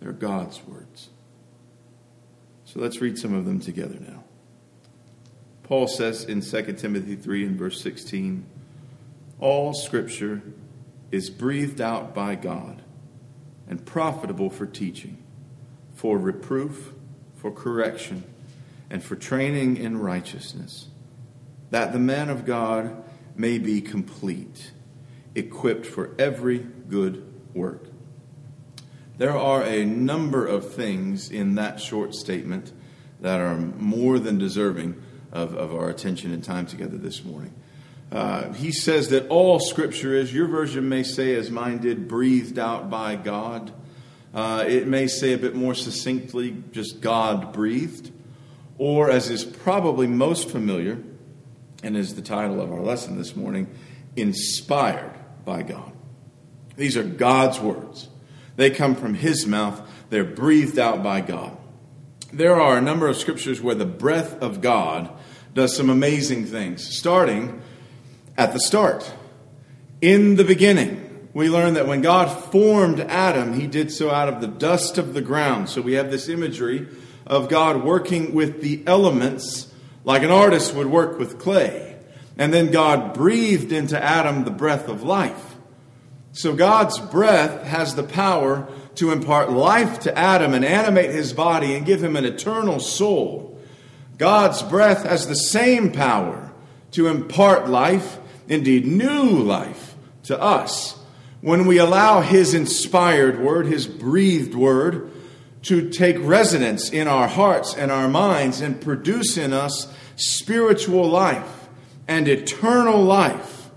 They're 0.00 0.12
God's 0.12 0.62
words. 0.66 1.08
So 2.66 2.80
let's 2.80 3.00
read 3.00 3.18
some 3.18 3.32
of 3.32 3.46
them 3.46 3.60
together 3.60 3.98
now. 4.00 4.24
Paul 5.62 5.86
says 5.86 6.24
in 6.24 6.42
2 6.42 6.74
Timothy 6.74 7.16
3 7.16 7.46
and 7.46 7.58
verse 7.58 7.80
16 7.80 8.44
All 9.40 9.72
scripture 9.72 10.42
is 11.10 11.30
breathed 11.30 11.80
out 11.80 12.14
by 12.14 12.34
God 12.34 12.82
and 13.66 13.86
profitable 13.86 14.50
for 14.50 14.66
teaching 14.66 15.24
for 15.94 16.18
reproof, 16.18 16.92
for 17.36 17.50
correction, 17.50 18.24
and 18.90 19.02
for 19.02 19.16
training 19.16 19.76
in 19.76 19.98
righteousness, 19.98 20.88
that 21.70 21.92
the 21.92 21.98
man 21.98 22.28
of 22.28 22.44
God 22.44 23.02
may 23.36 23.58
be 23.58 23.80
complete, 23.80 24.72
equipped 25.34 25.86
for 25.86 26.14
every 26.18 26.58
good 26.58 27.24
work. 27.54 27.86
There 29.16 29.36
are 29.36 29.62
a 29.62 29.84
number 29.84 30.46
of 30.46 30.72
things 30.72 31.30
in 31.30 31.54
that 31.54 31.80
short 31.80 32.14
statement 32.14 32.72
that 33.20 33.40
are 33.40 33.56
more 33.56 34.18
than 34.18 34.38
deserving 34.38 35.00
of, 35.32 35.54
of 35.54 35.74
our 35.74 35.88
attention 35.88 36.32
and 36.32 36.42
time 36.42 36.66
together 36.66 36.96
this 36.96 37.24
morning. 37.24 37.54
Uh, 38.12 38.52
he 38.52 38.70
says 38.70 39.08
that 39.08 39.26
all 39.28 39.58
scripture 39.58 40.14
is, 40.14 40.32
your 40.32 40.46
version 40.46 40.88
may 40.88 41.02
say, 41.02 41.34
as 41.34 41.50
mine 41.50 41.78
did, 41.78 42.06
breathed 42.06 42.58
out 42.58 42.90
by 42.90 43.16
God. 43.16 43.72
Uh, 44.32 44.64
it 44.66 44.86
may 44.86 45.06
say 45.06 45.32
a 45.32 45.38
bit 45.38 45.54
more 45.54 45.74
succinctly, 45.74 46.62
just 46.70 47.00
God 47.00 47.52
breathed, 47.52 48.12
or 48.78 49.10
as 49.10 49.30
is 49.30 49.44
probably 49.44 50.06
most 50.06 50.50
familiar, 50.50 50.98
and 51.82 51.96
is 51.96 52.14
the 52.14 52.22
title 52.22 52.60
of 52.60 52.72
our 52.72 52.80
lesson 52.80 53.16
this 53.16 53.36
morning, 53.36 53.68
inspired 54.16 55.12
by 55.44 55.62
God. 55.62 55.92
These 56.76 56.96
are 56.96 57.04
God's 57.04 57.60
words. 57.60 58.08
They 58.56 58.70
come 58.70 58.94
from 58.94 59.14
His 59.14 59.46
mouth, 59.46 59.82
they're 60.10 60.24
breathed 60.24 60.78
out 60.78 61.02
by 61.02 61.20
God. 61.20 61.56
There 62.32 62.60
are 62.60 62.76
a 62.76 62.82
number 62.82 63.06
of 63.06 63.16
scriptures 63.16 63.60
where 63.60 63.74
the 63.74 63.84
breath 63.84 64.42
of 64.42 64.60
God 64.60 65.10
does 65.54 65.76
some 65.76 65.88
amazing 65.88 66.46
things, 66.46 66.96
starting 66.96 67.62
at 68.36 68.52
the 68.52 68.60
start. 68.60 69.12
In 70.00 70.36
the 70.36 70.44
beginning, 70.44 71.28
we 71.32 71.48
learn 71.48 71.74
that 71.74 71.86
when 71.86 72.02
God 72.02 72.26
formed 72.50 73.00
Adam, 73.00 73.58
he 73.58 73.66
did 73.66 73.92
so 73.92 74.10
out 74.10 74.28
of 74.28 74.40
the 74.40 74.48
dust 74.48 74.98
of 74.98 75.14
the 75.14 75.20
ground. 75.20 75.68
So 75.68 75.80
we 75.80 75.94
have 75.94 76.10
this 76.10 76.28
imagery 76.28 76.88
of 77.26 77.48
God 77.48 77.82
working 77.84 78.34
with 78.34 78.60
the 78.60 78.82
elements 78.86 79.72
like 80.04 80.22
an 80.22 80.30
artist 80.30 80.74
would 80.74 80.86
work 80.86 81.18
with 81.18 81.38
clay. 81.38 81.96
And 82.36 82.52
then 82.52 82.70
God 82.70 83.14
breathed 83.14 83.72
into 83.72 84.02
Adam 84.02 84.44
the 84.44 84.50
breath 84.50 84.88
of 84.88 85.02
life. 85.02 85.56
So 86.32 86.54
God's 86.54 86.98
breath 86.98 87.64
has 87.64 87.94
the 87.94 88.02
power 88.02 88.68
to 88.96 89.12
impart 89.12 89.50
life 89.50 90.00
to 90.00 90.18
Adam 90.18 90.52
and 90.52 90.64
animate 90.64 91.10
his 91.10 91.32
body 91.32 91.74
and 91.74 91.86
give 91.86 92.02
him 92.02 92.16
an 92.16 92.24
eternal 92.24 92.80
soul. 92.80 93.60
God's 94.18 94.62
breath 94.62 95.04
has 95.04 95.26
the 95.26 95.36
same 95.36 95.92
power 95.92 96.52
to 96.92 97.08
impart 97.08 97.68
life, 97.68 98.18
indeed 98.48 98.86
new 98.86 99.30
life, 99.30 99.94
to 100.24 100.40
us 100.40 100.98
when 101.44 101.66
we 101.66 101.76
allow 101.76 102.22
His 102.22 102.54
inspired 102.54 103.38
word, 103.38 103.66
His 103.66 103.86
breathed 103.86 104.54
word, 104.54 105.12
to 105.64 105.88
take 105.88 106.16
residence 106.20 106.90
in 106.90 107.08
our 107.08 107.26
hearts 107.26 107.74
and 107.74 107.90
our 107.90 108.08
minds 108.08 108.60
and 108.60 108.80
produce 108.80 109.36
in 109.36 109.52
us 109.52 109.92
spiritual 110.16 111.08
life 111.08 111.68
and 112.06 112.28
eternal 112.28 113.02
life, 113.02 113.70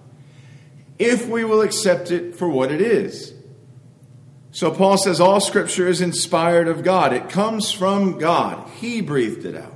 if 0.99 1.27
we 1.27 1.43
will 1.43 1.61
accept 1.61 2.11
it 2.11 2.35
for 2.35 2.49
what 2.49 2.71
it 2.71 2.81
is. 2.81 3.33
So 4.51 4.71
Paul 4.71 4.97
says 4.97 5.21
all 5.21 5.39
scripture 5.39 5.87
is 5.87 6.01
inspired 6.01 6.67
of 6.67 6.83
God. 6.83 7.13
It 7.13 7.29
comes 7.29 7.71
from 7.71 8.17
God. 8.17 8.67
He 8.79 9.01
breathed 9.01 9.45
it 9.45 9.55
out. 9.55 9.73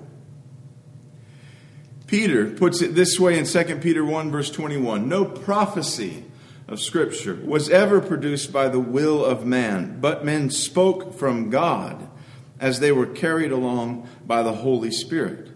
Peter 2.08 2.50
puts 2.50 2.82
it 2.82 2.94
this 2.94 3.18
way 3.18 3.39
in 3.39 3.46
2 3.46 3.77
Peter 3.77 4.03
1, 4.03 4.32
verse 4.32 4.51
21 4.51 5.08
No 5.08 5.24
prophecy 5.24 6.25
of 6.72 6.80
Scripture 6.80 7.38
was 7.44 7.70
ever 7.70 8.00
produced 8.00 8.54
by 8.54 8.70
the 8.70 8.80
will 8.80 9.25
of 9.25 9.46
man, 9.46 10.00
but 10.00 10.24
men 10.24 10.50
spoke 10.50 11.13
from 11.13 11.50
God 11.50 12.10
as 12.62 12.80
they 12.80 12.94
were 12.94 13.06
carried 13.06 13.51
along 13.51 14.08
by 14.25 14.42
the 14.42 14.54
Holy 14.54 14.90
Spirit. 14.90 15.50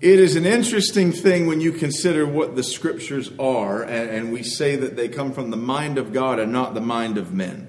It 0.00 0.20
is 0.20 0.36
an 0.36 0.46
interesting 0.46 1.10
thing 1.10 1.46
when 1.46 1.60
you 1.60 1.72
consider 1.72 2.24
what 2.24 2.54
the 2.54 2.62
scriptures 2.62 3.30
are, 3.40 3.82
and, 3.82 4.08
and, 4.08 4.32
we 4.32 4.42
say 4.42 4.76
that 4.76 4.96
they 4.96 5.08
come 5.08 5.32
from 5.32 5.50
the 5.50 5.58
mind 5.58 5.98
of 5.98 6.12
God 6.12 6.38
and 6.38 6.52
not 6.52 6.72
the 6.72 6.80
mind 6.80 7.18
of 7.18 7.34
men. 7.34 7.68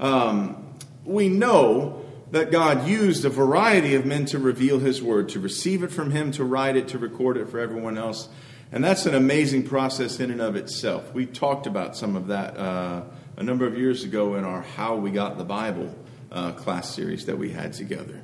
Um, 0.00 0.74
we 1.04 1.28
know 1.28 2.04
that 2.32 2.50
God 2.50 2.88
used 2.88 3.24
a 3.24 3.30
variety 3.30 3.94
of 3.94 4.06
men 4.06 4.24
to 4.26 4.38
reveal 4.38 4.78
His 4.78 5.02
word, 5.02 5.28
to 5.30 5.40
receive 5.40 5.82
it 5.82 5.92
from 5.92 6.10
Him, 6.10 6.32
to 6.32 6.42
write 6.42 6.76
it, 6.76 6.88
to 6.88 6.98
record 6.98 7.36
it 7.36 7.48
for 7.48 7.60
everyone 7.60 7.96
else. 7.96 8.28
And 8.70 8.84
that's 8.84 9.06
an 9.06 9.14
amazing 9.14 9.62
process 9.64 10.20
in 10.20 10.30
and 10.30 10.40
of 10.40 10.54
itself. 10.54 11.14
We 11.14 11.24
talked 11.24 11.66
about 11.66 11.96
some 11.96 12.16
of 12.16 12.26
that 12.26 12.56
uh, 12.56 13.02
a 13.36 13.42
number 13.42 13.66
of 13.66 13.78
years 13.78 14.04
ago 14.04 14.34
in 14.34 14.44
our 14.44 14.60
How 14.60 14.96
We 14.96 15.10
Got 15.10 15.38
the 15.38 15.44
Bible 15.44 15.94
uh, 16.30 16.52
class 16.52 16.94
series 16.94 17.24
that 17.26 17.38
we 17.38 17.50
had 17.50 17.72
together. 17.72 18.22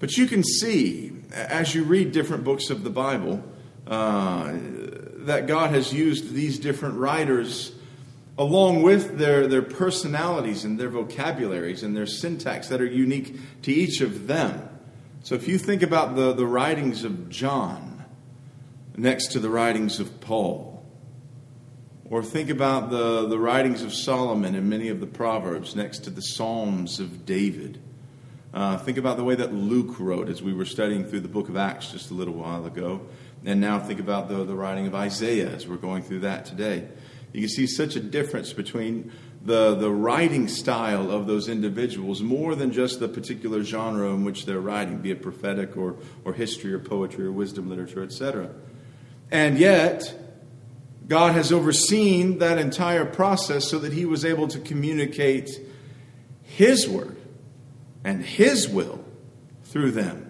But 0.00 0.16
you 0.16 0.26
can 0.26 0.42
see, 0.42 1.12
as 1.32 1.74
you 1.74 1.84
read 1.84 2.10
different 2.10 2.42
books 2.42 2.70
of 2.70 2.82
the 2.82 2.90
Bible, 2.90 3.44
uh, 3.86 4.52
that 5.18 5.46
God 5.46 5.70
has 5.70 5.92
used 5.92 6.32
these 6.32 6.58
different 6.58 6.96
writers 6.96 7.72
along 8.38 8.82
with 8.82 9.18
their, 9.18 9.46
their 9.46 9.62
personalities 9.62 10.64
and 10.64 10.80
their 10.80 10.88
vocabularies 10.88 11.82
and 11.82 11.94
their 11.94 12.06
syntax 12.06 12.68
that 12.68 12.80
are 12.80 12.86
unique 12.86 13.36
to 13.62 13.70
each 13.70 14.00
of 14.00 14.26
them. 14.26 14.68
So 15.22 15.34
if 15.34 15.46
you 15.46 15.58
think 15.58 15.82
about 15.82 16.16
the, 16.16 16.32
the 16.32 16.46
writings 16.46 17.04
of 17.04 17.28
John 17.28 17.89
next 18.96 19.28
to 19.28 19.38
the 19.38 19.50
writings 19.50 20.00
of 20.00 20.20
Paul, 20.20 20.84
or 22.04 22.22
think 22.22 22.50
about 22.50 22.90
the, 22.90 23.26
the 23.26 23.38
writings 23.38 23.82
of 23.82 23.94
Solomon 23.94 24.54
and 24.54 24.68
many 24.68 24.88
of 24.88 25.00
the 25.00 25.06
Proverbs 25.06 25.76
next 25.76 26.00
to 26.00 26.10
the 26.10 26.20
Psalms 26.20 26.98
of 26.98 27.24
David, 27.24 27.80
uh, 28.52 28.76
think 28.78 28.98
about 28.98 29.16
the 29.16 29.22
way 29.22 29.36
that 29.36 29.54
Luke 29.54 30.00
wrote 30.00 30.28
as 30.28 30.42
we 30.42 30.52
were 30.52 30.64
studying 30.64 31.04
through 31.04 31.20
the 31.20 31.28
book 31.28 31.48
of 31.48 31.56
Acts 31.56 31.92
just 31.92 32.10
a 32.10 32.14
little 32.14 32.34
while 32.34 32.66
ago. 32.66 33.00
And 33.44 33.60
now 33.60 33.78
think 33.78 34.00
about 34.00 34.28
the, 34.28 34.44
the 34.44 34.54
writing 34.54 34.86
of 34.86 34.94
Isaiah 34.94 35.48
as 35.48 35.68
we're 35.68 35.76
going 35.76 36.02
through 36.02 36.20
that 36.20 36.44
today. 36.44 36.88
You 37.32 37.40
can 37.40 37.48
see 37.48 37.66
such 37.66 37.94
a 37.94 38.00
difference 38.00 38.52
between 38.52 39.12
the, 39.42 39.74
the 39.74 39.90
writing 39.90 40.48
style 40.48 41.10
of 41.10 41.26
those 41.26 41.48
individuals 41.48 42.20
more 42.20 42.54
than 42.54 42.72
just 42.72 43.00
the 43.00 43.08
particular 43.08 43.62
genre 43.62 44.08
in 44.08 44.24
which 44.24 44.46
they're 44.46 44.60
writing, 44.60 44.98
be 44.98 45.12
it 45.12 45.22
prophetic 45.22 45.76
or, 45.76 45.96
or 46.24 46.34
history 46.34 46.72
or 46.72 46.80
poetry 46.80 47.24
or 47.24 47.32
wisdom 47.32 47.70
literature, 47.70 48.02
etc. 48.02 48.50
And 49.30 49.58
yet, 49.58 50.14
God 51.06 51.34
has 51.34 51.52
overseen 51.52 52.38
that 52.38 52.58
entire 52.58 53.04
process 53.04 53.68
so 53.68 53.78
that 53.80 53.92
He 53.92 54.04
was 54.04 54.24
able 54.24 54.48
to 54.48 54.58
communicate 54.60 55.50
His 56.42 56.88
word 56.88 57.16
and 58.04 58.24
His 58.24 58.68
will 58.68 59.04
through 59.64 59.92
them. 59.92 60.26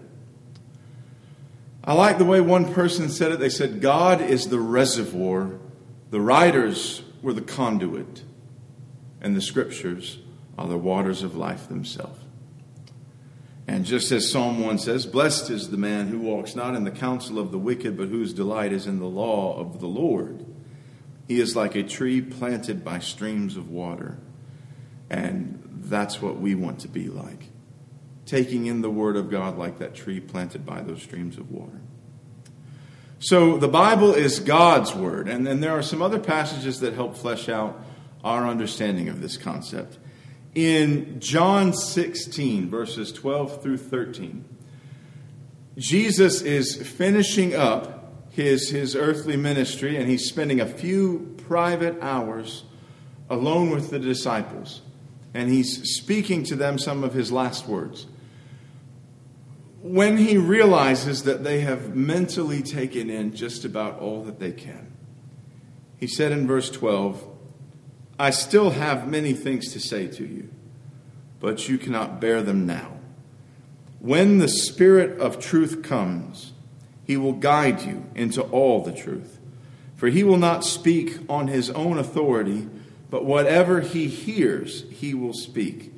I 1.83 1.95
like 1.95 2.19
the 2.19 2.25
way 2.25 2.40
one 2.40 2.73
person 2.73 3.09
said 3.09 3.33
it. 3.33 3.40
They 3.40 3.49
said, 3.49 3.80
God 3.80 4.21
is 4.21 4.49
the 4.49 4.61
reservoir, 4.61 5.52
the 6.11 6.21
writers 6.21 7.02
were 7.23 7.33
the 7.33 7.40
conduit, 7.40 8.23
and 9.21 9.35
the 9.35 9.40
scriptures 9.40 10.19
are 10.59 10.69
the 10.69 10.76
waters 10.76 11.23
of 11.23 11.37
life 11.37 11.69
themselves. 11.69 12.20
And 13.71 13.85
just 13.85 14.11
as 14.11 14.29
Psalm 14.29 14.59
1 14.59 14.81
says, 14.81 15.07
Blessed 15.07 15.49
is 15.49 15.71
the 15.71 15.77
man 15.77 16.09
who 16.09 16.19
walks 16.19 16.57
not 16.57 16.75
in 16.75 16.83
the 16.83 16.91
counsel 16.91 17.39
of 17.39 17.53
the 17.53 17.59
wicked, 17.59 17.97
but 17.97 18.09
whose 18.09 18.33
delight 18.33 18.73
is 18.73 18.89
in 18.89 18.99
the 18.99 19.07
law 19.07 19.57
of 19.57 19.79
the 19.79 19.87
Lord. 19.87 20.45
He 21.29 21.39
is 21.39 21.55
like 21.55 21.77
a 21.77 21.85
tree 21.85 22.21
planted 22.21 22.85
by 22.85 22.99
streams 22.99 23.57
of 23.57 23.71
water. 23.71 24.19
And 25.09 25.62
that's 25.85 26.21
what 26.21 26.41
we 26.41 26.57
want 26.57 26.81
to 26.81 26.89
be 26.89 27.09
like 27.09 27.50
taking 28.27 28.67
in 28.67 28.81
the 28.81 28.91
Word 28.91 29.15
of 29.15 29.31
God 29.31 29.57
like 29.57 29.79
that 29.79 29.95
tree 29.95 30.19
planted 30.19 30.67
by 30.67 30.81
those 30.81 31.00
streams 31.00 31.39
of 31.39 31.53
water. 31.53 31.81
So 33.21 33.57
the 33.57 33.69
Bible 33.69 34.15
is 34.15 34.41
God's 34.41 34.97
Word, 34.97 35.29
and 35.29 35.47
then 35.47 35.61
there 35.61 35.79
are 35.79 35.83
some 35.83 36.03
other 36.03 36.19
passages 36.19 36.81
that 36.81 36.95
help 36.95 37.17
flesh 37.17 37.49
out 37.49 37.81
our 38.25 38.49
understanding 38.49 39.09
of 39.09 39.21
this 39.21 39.37
concept. 39.37 39.99
In 40.54 41.21
John 41.21 41.73
16, 41.73 42.69
verses 42.69 43.12
12 43.12 43.62
through 43.62 43.76
13, 43.78 44.45
Jesus 45.78 46.42
is 46.42 46.76
finishing 46.76 47.54
up 47.54 48.12
his, 48.30 48.71
his 48.71 48.97
earthly 48.97 49.37
ministry, 49.37 49.97
and 49.97 50.09
he's 50.09 50.28
spending 50.28 50.61
a 50.61 50.66
few 50.66 51.35
private 51.47 51.97
hours 52.00 52.64
alone 53.28 53.71
with 53.71 53.90
the 53.90 53.99
disciples. 53.99 54.83
And 55.33 55.49
he's 55.49 55.97
speaking 55.97 56.42
to 56.45 56.57
them 56.57 56.78
some 56.78 57.04
of 57.04 57.14
his 57.14 57.30
last 57.30 57.69
words 57.69 58.07
when 59.83 60.19
he 60.19 60.37
realizes 60.37 61.23
that 61.23 61.42
they 61.42 61.61
have 61.61 61.97
mentally 61.97 62.62
taken 62.62 63.09
in 63.09 63.35
just 63.35 63.64
about 63.64 63.99
all 63.99 64.25
that 64.25 64.38
they 64.38 64.52
can. 64.52 64.92
He 65.97 66.07
said 66.07 66.33
in 66.33 66.47
verse 66.47 66.71
12, 66.71 67.29
I 68.21 68.29
still 68.29 68.69
have 68.69 69.09
many 69.09 69.33
things 69.33 69.73
to 69.73 69.81
say 69.81 70.07
to 70.07 70.27
you, 70.27 70.50
but 71.41 71.71
you 71.71 71.79
cannot 71.79 72.21
bear 72.21 72.43
them 72.43 72.67
now. 72.67 72.99
When 73.99 74.37
the 74.37 74.47
Spirit 74.47 75.19
of 75.19 75.41
truth 75.41 75.83
comes, 75.83 76.53
he 77.07 77.17
will 77.17 77.33
guide 77.33 77.81
you 77.81 78.05
into 78.15 78.43
all 78.43 78.83
the 78.83 78.93
truth. 78.93 79.39
For 79.97 80.09
he 80.09 80.23
will 80.23 80.37
not 80.37 80.67
speak 80.67 81.17
on 81.31 81.49
his 81.49 81.71
own 81.71 81.97
authority, 81.97 82.69
but 83.09 83.25
whatever 83.25 83.81
he 83.81 84.07
hears, 84.09 84.85
he 84.91 85.15
will 85.15 85.33
speak. 85.33 85.91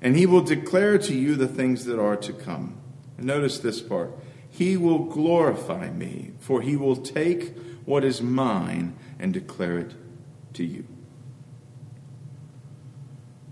And 0.00 0.16
he 0.16 0.24
will 0.24 0.42
declare 0.42 0.98
to 0.98 1.14
you 1.14 1.34
the 1.34 1.48
things 1.48 1.84
that 1.86 1.98
are 1.98 2.16
to 2.16 2.32
come. 2.32 2.78
And 3.18 3.26
notice 3.26 3.58
this 3.58 3.80
part 3.80 4.12
He 4.48 4.76
will 4.76 5.00
glorify 5.00 5.90
me, 5.90 6.30
for 6.38 6.62
he 6.62 6.76
will 6.76 6.96
take 6.96 7.56
what 7.84 8.04
is 8.04 8.22
mine 8.22 8.96
and 9.18 9.32
declare 9.32 9.78
it 9.78 9.94
to 10.54 10.64
you. 10.64 10.86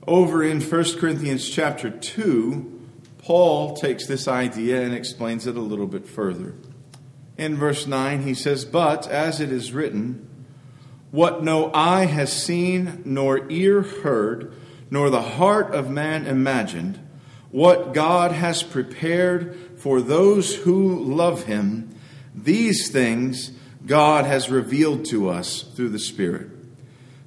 Over 0.06 0.42
in 0.42 0.61
1 0.61 0.99
Corinthians 0.99 1.49
chapter 1.49 1.88
2, 1.88 2.80
Paul 3.18 3.75
takes 3.75 4.06
this 4.06 4.28
idea 4.28 4.82
and 4.82 4.92
explains 4.92 5.46
it 5.46 5.56
a 5.56 5.61
little 5.61 5.87
bit 5.87 6.06
further. 6.06 6.54
In 7.38 7.56
verse 7.56 7.87
9, 7.87 8.23
he 8.23 8.34
says, 8.34 8.66
But 8.66 9.08
as 9.08 9.40
it 9.40 9.50
is 9.50 9.73
written, 9.73 10.28
what 11.11 11.42
no 11.42 11.73
eye 11.73 12.04
has 12.04 12.30
seen, 12.30 13.02
nor 13.06 13.50
ear 13.50 13.80
heard, 13.80 14.52
nor 14.90 15.08
the 15.08 15.23
heart 15.23 15.75
of 15.75 15.90
man 15.90 16.26
imagined, 16.26 17.00
what 17.50 17.94
God 17.94 18.32
has 18.32 18.62
prepared 18.62 19.56
for 19.76 20.02
those 20.02 20.54
who 20.54 21.02
love 21.02 21.44
Him, 21.44 21.94
these 22.34 22.90
things 22.90 23.52
God 23.87 24.26
has 24.26 24.50
revealed 24.50 25.06
to 25.06 25.30
us 25.30 25.62
through 25.62 25.90
the 25.90 25.99
Spirit. 25.99 26.50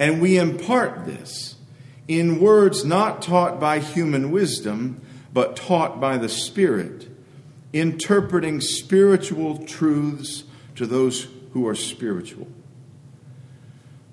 And 0.00 0.22
we 0.22 0.38
impart 0.38 1.04
this 1.04 1.56
in 2.08 2.40
words 2.40 2.84
not 2.84 3.20
taught 3.20 3.60
by 3.60 3.78
human 3.78 4.30
wisdom, 4.30 5.02
but 5.32 5.54
taught 5.54 6.00
by 6.00 6.16
the 6.16 6.28
Spirit, 6.28 7.08
interpreting 7.74 8.62
spiritual 8.62 9.58
truths 9.58 10.44
to 10.74 10.86
those 10.86 11.28
who 11.52 11.68
are 11.68 11.74
spiritual. 11.74 12.48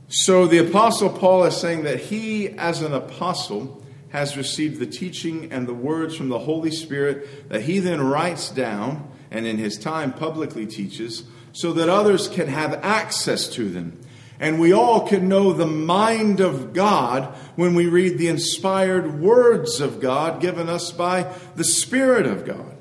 So 0.09 0.45
the 0.45 0.59
Apostle 0.59 1.09
Paul 1.09 1.45
is 1.45 1.55
saying 1.55 1.83
that 1.83 1.99
he, 1.99 2.49
as 2.49 2.81
an 2.81 2.93
apostle, 2.93 3.83
has 4.09 4.37
received 4.37 4.79
the 4.79 4.85
teaching 4.85 5.51
and 5.51 5.67
the 5.67 5.73
words 5.73 6.15
from 6.15 6.29
the 6.29 6.39
Holy 6.39 6.71
Spirit 6.71 7.49
that 7.49 7.61
he 7.61 7.79
then 7.79 8.01
writes 8.01 8.49
down 8.49 9.09
and 9.31 9.45
in 9.45 9.57
his 9.57 9.77
time 9.77 10.13
publicly 10.13 10.65
teaches 10.65 11.23
so 11.53 11.73
that 11.73 11.89
others 11.89 12.27
can 12.27 12.47
have 12.47 12.73
access 12.83 13.47
to 13.49 13.69
them. 13.69 13.99
And 14.39 14.59
we 14.59 14.71
all 14.71 15.07
can 15.07 15.27
know 15.27 15.51
the 15.51 15.65
mind 15.65 16.39
of 16.39 16.73
God 16.73 17.33
when 17.55 17.73
we 17.73 17.87
read 17.87 18.17
the 18.17 18.27
inspired 18.27 19.19
words 19.19 19.79
of 19.79 19.99
God 19.99 20.41
given 20.41 20.69
us 20.69 20.91
by 20.91 21.33
the 21.55 21.63
Spirit 21.63 22.27
of 22.27 22.45
God. 22.45 22.77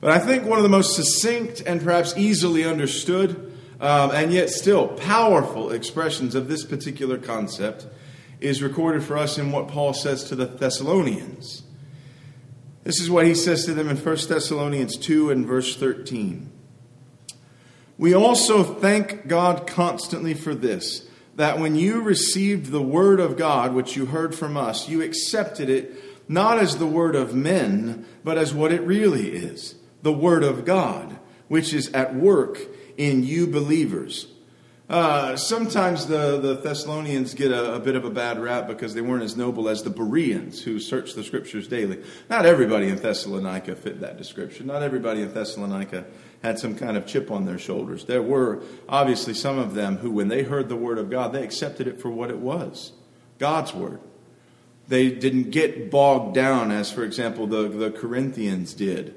But 0.00 0.10
I 0.10 0.18
think 0.18 0.44
one 0.44 0.58
of 0.58 0.62
the 0.62 0.68
most 0.68 0.94
succinct 0.94 1.62
and 1.66 1.82
perhaps 1.82 2.16
easily 2.16 2.64
understood 2.64 3.48
um, 3.80 4.10
and 4.10 4.32
yet 4.32 4.50
still 4.50 4.88
powerful 4.88 5.70
expressions 5.70 6.34
of 6.34 6.48
this 6.48 6.64
particular 6.64 7.16
concept 7.16 7.86
is 8.40 8.62
recorded 8.62 9.02
for 9.02 9.16
us 9.16 9.38
in 9.38 9.52
what 9.52 9.68
Paul 9.68 9.94
says 9.94 10.24
to 10.24 10.36
the 10.36 10.46
Thessalonians. 10.46 11.62
This 12.84 13.00
is 13.00 13.10
what 13.10 13.26
he 13.26 13.34
says 13.34 13.64
to 13.66 13.74
them 13.74 13.88
in 13.88 13.96
1 13.96 14.16
Thessalonians 14.28 14.96
2 14.96 15.30
and 15.30 15.46
verse 15.46 15.76
13. 15.76 16.50
We 17.98 18.14
also 18.14 18.62
thank 18.62 19.26
God 19.26 19.66
constantly 19.66 20.34
for 20.34 20.54
this 20.54 21.06
that 21.34 21.60
when 21.60 21.76
you 21.76 22.02
received 22.02 22.66
the 22.66 22.82
word 22.82 23.20
of 23.20 23.36
God, 23.36 23.72
which 23.72 23.96
you 23.96 24.06
heard 24.06 24.34
from 24.34 24.56
us, 24.56 24.88
you 24.88 25.02
accepted 25.02 25.70
it 25.70 25.94
not 26.28 26.58
as 26.58 26.78
the 26.78 26.86
word 26.86 27.14
of 27.14 27.32
men, 27.34 28.04
but 28.24 28.36
as 28.36 28.52
what 28.52 28.72
it 28.72 28.82
really 28.82 29.30
is 29.30 29.76
the 30.02 30.12
word 30.12 30.44
of 30.44 30.64
God, 30.64 31.18
which 31.48 31.72
is 31.72 31.88
at 31.92 32.14
work 32.14 32.58
in 32.96 33.24
you 33.24 33.46
believers. 33.46 34.28
Uh, 34.88 35.36
sometimes 35.36 36.06
the, 36.06 36.40
the 36.40 36.54
Thessalonians 36.54 37.34
get 37.34 37.52
a, 37.52 37.74
a, 37.74 37.80
bit 37.80 37.94
of 37.94 38.04
a 38.04 38.10
bad 38.10 38.38
rap 38.40 38.66
because 38.66 38.94
they 38.94 39.02
weren't 39.02 39.22
as 39.22 39.36
noble 39.36 39.68
as 39.68 39.82
the 39.82 39.90
Bereans 39.90 40.62
who 40.62 40.80
searched 40.80 41.14
the 41.14 41.22
scriptures 41.22 41.68
daily. 41.68 42.02
Not 42.30 42.46
everybody 42.46 42.88
in 42.88 42.96
Thessalonica 42.96 43.76
fit 43.76 44.00
that 44.00 44.16
description. 44.16 44.66
Not 44.66 44.82
everybody 44.82 45.20
in 45.20 45.32
Thessalonica 45.32 46.06
had 46.42 46.58
some 46.58 46.76
kind 46.76 46.96
of 46.96 47.06
chip 47.06 47.30
on 47.30 47.44
their 47.44 47.58
shoulders. 47.58 48.04
There 48.04 48.22
were 48.22 48.62
obviously 48.88 49.34
some 49.34 49.58
of 49.58 49.74
them 49.74 49.98
who, 49.98 50.10
when 50.10 50.28
they 50.28 50.42
heard 50.42 50.68
the 50.68 50.76
word 50.76 50.98
of 50.98 51.10
God, 51.10 51.32
they 51.32 51.42
accepted 51.42 51.86
it 51.86 52.00
for 52.00 52.10
what 52.10 52.30
it 52.30 52.38
was 52.38 52.92
God's 53.38 53.74
word. 53.74 54.00
They 54.86 55.10
didn't 55.10 55.50
get 55.50 55.90
bogged 55.90 56.34
down, 56.34 56.70
as, 56.70 56.90
for 56.90 57.04
example, 57.04 57.46
the, 57.46 57.68
the 57.68 57.90
Corinthians 57.90 58.72
did, 58.72 59.14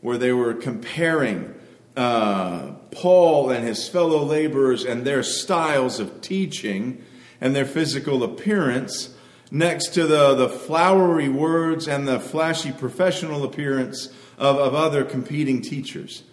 where 0.00 0.18
they 0.18 0.32
were 0.32 0.52
comparing 0.52 1.54
uh, 1.96 2.72
Paul 2.90 3.50
and 3.50 3.66
his 3.66 3.88
fellow 3.88 4.22
laborers 4.22 4.84
and 4.84 5.04
their 5.04 5.22
styles 5.22 5.98
of 5.98 6.20
teaching 6.20 7.02
and 7.40 7.54
their 7.54 7.64
physical 7.64 8.22
appearance 8.22 9.14
next 9.50 9.88
to 9.94 10.06
the, 10.06 10.34
the 10.34 10.48
flowery 10.48 11.28
words 11.28 11.86
and 11.86 12.06
the 12.06 12.18
flashy 12.18 12.72
professional 12.72 13.44
appearance 13.44 14.08
of, 14.36 14.58
of 14.58 14.74
other 14.74 15.04
competing 15.04 15.62
teachers, 15.62 16.24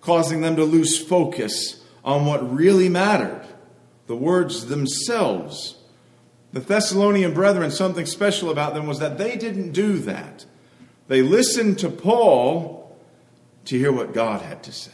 causing 0.00 0.40
them 0.40 0.56
to 0.56 0.64
lose 0.64 0.98
focus 0.98 1.84
on 2.04 2.26
what 2.26 2.54
really 2.54 2.88
mattered 2.88 3.44
the 4.06 4.16
words 4.16 4.66
themselves. 4.66 5.76
The 6.52 6.60
Thessalonian 6.60 7.32
brethren, 7.32 7.70
something 7.70 8.06
special 8.06 8.50
about 8.50 8.74
them 8.74 8.86
was 8.86 8.98
that 8.98 9.18
they 9.18 9.36
didn't 9.36 9.72
do 9.72 9.98
that. 9.98 10.44
They 11.06 11.22
listened 11.22 11.78
to 11.80 11.90
Paul 11.90 12.96
to 13.66 13.78
hear 13.78 13.92
what 13.92 14.12
God 14.14 14.42
had 14.42 14.62
to 14.64 14.72
say. 14.72 14.92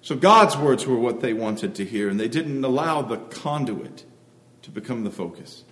So 0.00 0.14
God's 0.14 0.56
words 0.56 0.86
were 0.86 0.98
what 0.98 1.20
they 1.20 1.32
wanted 1.32 1.74
to 1.76 1.84
hear, 1.84 2.08
and 2.08 2.20
they 2.20 2.28
didn't 2.28 2.62
allow 2.62 3.02
the 3.02 3.16
conduit 3.16 4.04
to 4.62 4.70
become 4.70 5.04
the 5.04 5.10
focus. 5.10 5.64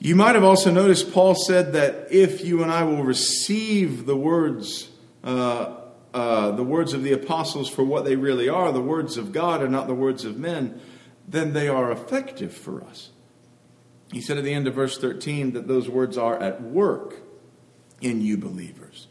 You 0.00 0.14
might 0.14 0.34
have 0.36 0.44
also 0.44 0.70
noticed 0.70 1.12
Paul 1.12 1.34
said 1.34 1.72
that 1.72 2.08
if 2.10 2.44
you 2.44 2.62
and 2.62 2.70
I 2.70 2.84
will 2.84 3.02
receive 3.02 4.06
the 4.06 4.16
words, 4.16 4.90
uh, 5.24 5.74
uh, 6.14 6.52
the 6.52 6.62
words 6.62 6.92
of 6.92 7.02
the 7.02 7.12
apostles 7.12 7.68
for 7.68 7.82
what 7.82 8.04
they 8.04 8.14
really 8.14 8.48
are, 8.48 8.70
the 8.70 8.80
words 8.80 9.16
of 9.16 9.32
God 9.32 9.60
and 9.60 9.72
not 9.72 9.88
the 9.88 9.94
words 9.94 10.24
of 10.24 10.38
men, 10.38 10.80
then 11.26 11.52
they 11.52 11.68
are 11.68 11.90
effective 11.90 12.54
for 12.54 12.82
us. 12.84 13.10
He 14.12 14.20
said 14.20 14.38
at 14.38 14.44
the 14.44 14.54
end 14.54 14.66
of 14.66 14.74
verse 14.74 14.96
13 14.96 15.52
that 15.52 15.68
those 15.68 15.88
words 15.88 16.16
are 16.16 16.40
at 16.40 16.62
work 16.62 17.16
in 18.00 18.22
you 18.22 18.36
believers. 18.38 19.08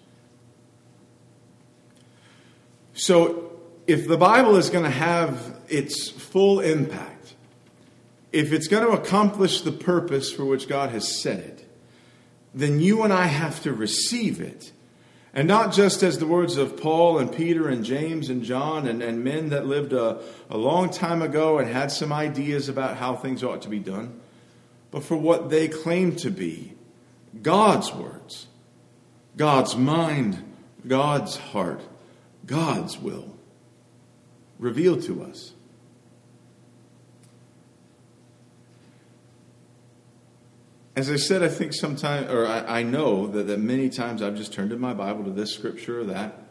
So, 2.94 3.52
if 3.86 4.08
the 4.08 4.18
Bible 4.18 4.56
is 4.56 4.70
going 4.70 4.84
to 4.86 4.90
have 4.90 5.60
its 5.70 6.10
full 6.10 6.60
impact, 6.62 7.17
if 8.32 8.52
it's 8.52 8.68
going 8.68 8.86
to 8.86 8.94
accomplish 8.94 9.62
the 9.62 9.72
purpose 9.72 10.32
for 10.32 10.46
which 10.46 10.68
God 10.68 10.90
has 10.92 11.20
set 11.22 11.40
it, 11.40 11.70
then 12.54 12.80
you 12.80 13.04
and 13.04 13.14
I 13.14 13.26
have 13.26 13.62
to 13.64 13.74
receive 13.74 14.42
it. 14.42 14.72
And 15.34 15.48
not 15.48 15.74
just 15.74 16.02
as 16.02 16.18
the 16.18 16.26
words 16.26 16.58
of 16.58 16.78
Paul 16.78 17.20
and 17.20 17.32
Peter 17.32 17.68
and 17.68 17.86
James 17.86 18.30
and 18.30 18.44
John 18.44 18.88
and, 18.88 19.04
and 19.04 19.24
men 19.24 19.50
that 19.50 19.68
lived 19.68 19.94
a, 19.94 20.20
a 20.50 20.58
long 20.58 20.90
time 20.90 21.22
ago 21.22 21.60
and 21.60 21.70
had 21.70 21.92
some 21.92 22.12
ideas 22.12 22.70
about 22.70 22.98
how 22.98 23.16
things 23.16 23.44
ought 23.44 23.62
to 23.62 23.70
be 23.70 23.80
done, 23.80 24.20
but 24.90 25.04
for 25.04 25.16
what 25.16 25.50
they 25.50 25.68
claim 25.68 26.16
to 26.18 26.32
be 26.32 26.74
God's 27.42 27.94
words, 27.94 28.48
God's 29.36 29.76
mind, 29.76 30.44
God's 30.88 31.38
heart. 31.38 31.82
God's 32.48 32.98
will 32.98 33.36
revealed 34.58 35.04
to 35.04 35.24
us. 35.24 35.54
As 40.98 41.12
I 41.12 41.18
said, 41.18 41.44
I 41.44 41.48
think 41.48 41.76
sometimes, 41.76 42.32
or 42.32 42.48
I, 42.48 42.80
I 42.80 42.82
know 42.82 43.28
that, 43.28 43.46
that 43.46 43.60
many 43.60 43.88
times 43.88 44.24
I've 44.24 44.36
just 44.36 44.52
turned 44.52 44.72
in 44.72 44.80
my 44.80 44.96
Bible 44.96 45.26
to 45.26 45.30
this 45.30 45.54
scripture 45.54 46.02
or 46.02 46.06
that, 46.06 46.42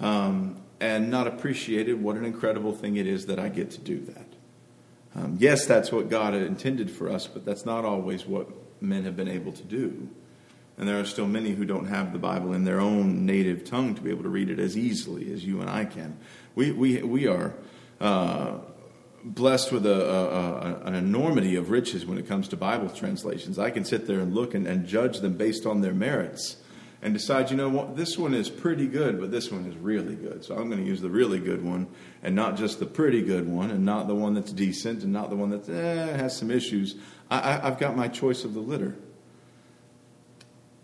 um, 0.00 0.60
and 0.80 1.12
not 1.12 1.28
appreciated 1.28 2.02
what 2.02 2.16
an 2.16 2.24
incredible 2.24 2.72
thing 2.72 2.96
it 2.96 3.06
is 3.06 3.26
that 3.26 3.38
I 3.38 3.48
get 3.48 3.70
to 3.70 3.80
do 3.80 4.00
that. 4.00 4.26
Um, 5.14 5.36
yes, 5.38 5.64
that's 5.66 5.92
what 5.92 6.10
God 6.10 6.34
intended 6.34 6.90
for 6.90 7.08
us, 7.08 7.28
but 7.28 7.44
that's 7.44 7.64
not 7.64 7.84
always 7.84 8.26
what 8.26 8.48
men 8.82 9.04
have 9.04 9.16
been 9.16 9.28
able 9.28 9.52
to 9.52 9.62
do. 9.62 10.08
And 10.76 10.88
there 10.88 10.98
are 10.98 11.04
still 11.04 11.28
many 11.28 11.52
who 11.52 11.64
don't 11.64 11.86
have 11.86 12.12
the 12.12 12.18
Bible 12.18 12.52
in 12.52 12.64
their 12.64 12.80
own 12.80 13.24
native 13.24 13.62
tongue 13.62 13.94
to 13.94 14.02
be 14.02 14.10
able 14.10 14.24
to 14.24 14.28
read 14.28 14.50
it 14.50 14.58
as 14.58 14.76
easily 14.76 15.32
as 15.32 15.44
you 15.44 15.60
and 15.60 15.70
I 15.70 15.84
can. 15.84 16.18
We, 16.56 16.72
we, 16.72 17.00
we 17.04 17.28
are 17.28 17.54
uh, 18.00 18.58
blessed 19.24 19.72
with 19.72 19.86
a, 19.86 20.10
a, 20.10 20.24
a, 20.26 20.80
an 20.84 20.94
enormity 20.94 21.56
of 21.56 21.70
riches 21.70 22.04
when 22.04 22.18
it 22.18 22.28
comes 22.28 22.46
to 22.48 22.56
Bible 22.56 22.90
translations. 22.90 23.58
I 23.58 23.70
can 23.70 23.84
sit 23.84 24.06
there 24.06 24.20
and 24.20 24.34
look 24.34 24.54
and, 24.54 24.66
and 24.66 24.86
judge 24.86 25.20
them 25.20 25.32
based 25.34 25.64
on 25.64 25.80
their 25.80 25.94
merits 25.94 26.56
and 27.00 27.14
decide, 27.14 27.50
you 27.50 27.56
know 27.56 27.68
what, 27.68 27.96
this 27.96 28.18
one 28.18 28.34
is 28.34 28.48
pretty 28.48 28.86
good, 28.86 29.20
but 29.20 29.30
this 29.30 29.50
one 29.50 29.66
is 29.66 29.76
really 29.76 30.14
good. 30.14 30.44
So 30.44 30.56
I'm 30.56 30.68
going 30.68 30.82
to 30.82 30.86
use 30.86 31.00
the 31.00 31.10
really 31.10 31.38
good 31.38 31.64
one 31.64 31.86
and 32.22 32.34
not 32.34 32.56
just 32.56 32.78
the 32.78 32.86
pretty 32.86 33.22
good 33.22 33.48
one 33.48 33.70
and 33.70 33.84
not 33.84 34.08
the 34.08 34.14
one 34.14 34.34
that's 34.34 34.52
decent 34.52 35.02
and 35.02 35.12
not 35.12 35.30
the 35.30 35.36
one 35.36 35.50
that 35.50 35.68
eh, 35.68 36.16
has 36.16 36.36
some 36.36 36.50
issues. 36.50 36.96
I, 37.30 37.40
I, 37.40 37.66
I've 37.66 37.78
got 37.78 37.96
my 37.96 38.08
choice 38.08 38.44
of 38.44 38.54
the 38.54 38.60
litter. 38.60 38.96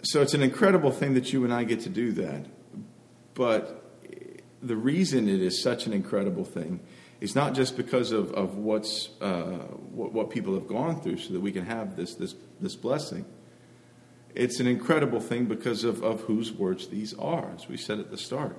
So 0.02 0.22
it's 0.22 0.34
an 0.34 0.42
incredible 0.42 0.90
thing 0.90 1.12
that 1.14 1.32
you 1.32 1.44
and 1.44 1.52
I 1.52 1.64
get 1.64 1.80
to 1.80 1.90
do 1.90 2.12
that. 2.12 2.46
But 3.34 3.82
the 4.62 4.76
reason 4.76 5.28
it 5.28 5.42
is 5.42 5.62
such 5.62 5.86
an 5.86 5.92
incredible 5.92 6.44
thing 6.44 6.80
is 7.20 7.34
not 7.34 7.54
just 7.54 7.76
because 7.76 8.12
of, 8.12 8.32
of 8.32 8.56
what's, 8.56 9.10
uh, 9.20 9.58
what, 9.92 10.12
what 10.12 10.30
people 10.30 10.54
have 10.54 10.66
gone 10.66 11.00
through 11.00 11.18
so 11.18 11.32
that 11.32 11.40
we 11.40 11.52
can 11.52 11.66
have 11.66 11.96
this, 11.96 12.14
this, 12.14 12.34
this 12.60 12.76
blessing. 12.76 13.24
It's 14.34 14.60
an 14.60 14.66
incredible 14.66 15.20
thing 15.20 15.46
because 15.46 15.84
of, 15.84 16.02
of 16.02 16.22
whose 16.22 16.52
words 16.52 16.88
these 16.88 17.14
are, 17.14 17.50
as 17.54 17.68
we 17.68 17.76
said 17.76 17.98
at 17.98 18.10
the 18.10 18.16
start. 18.16 18.56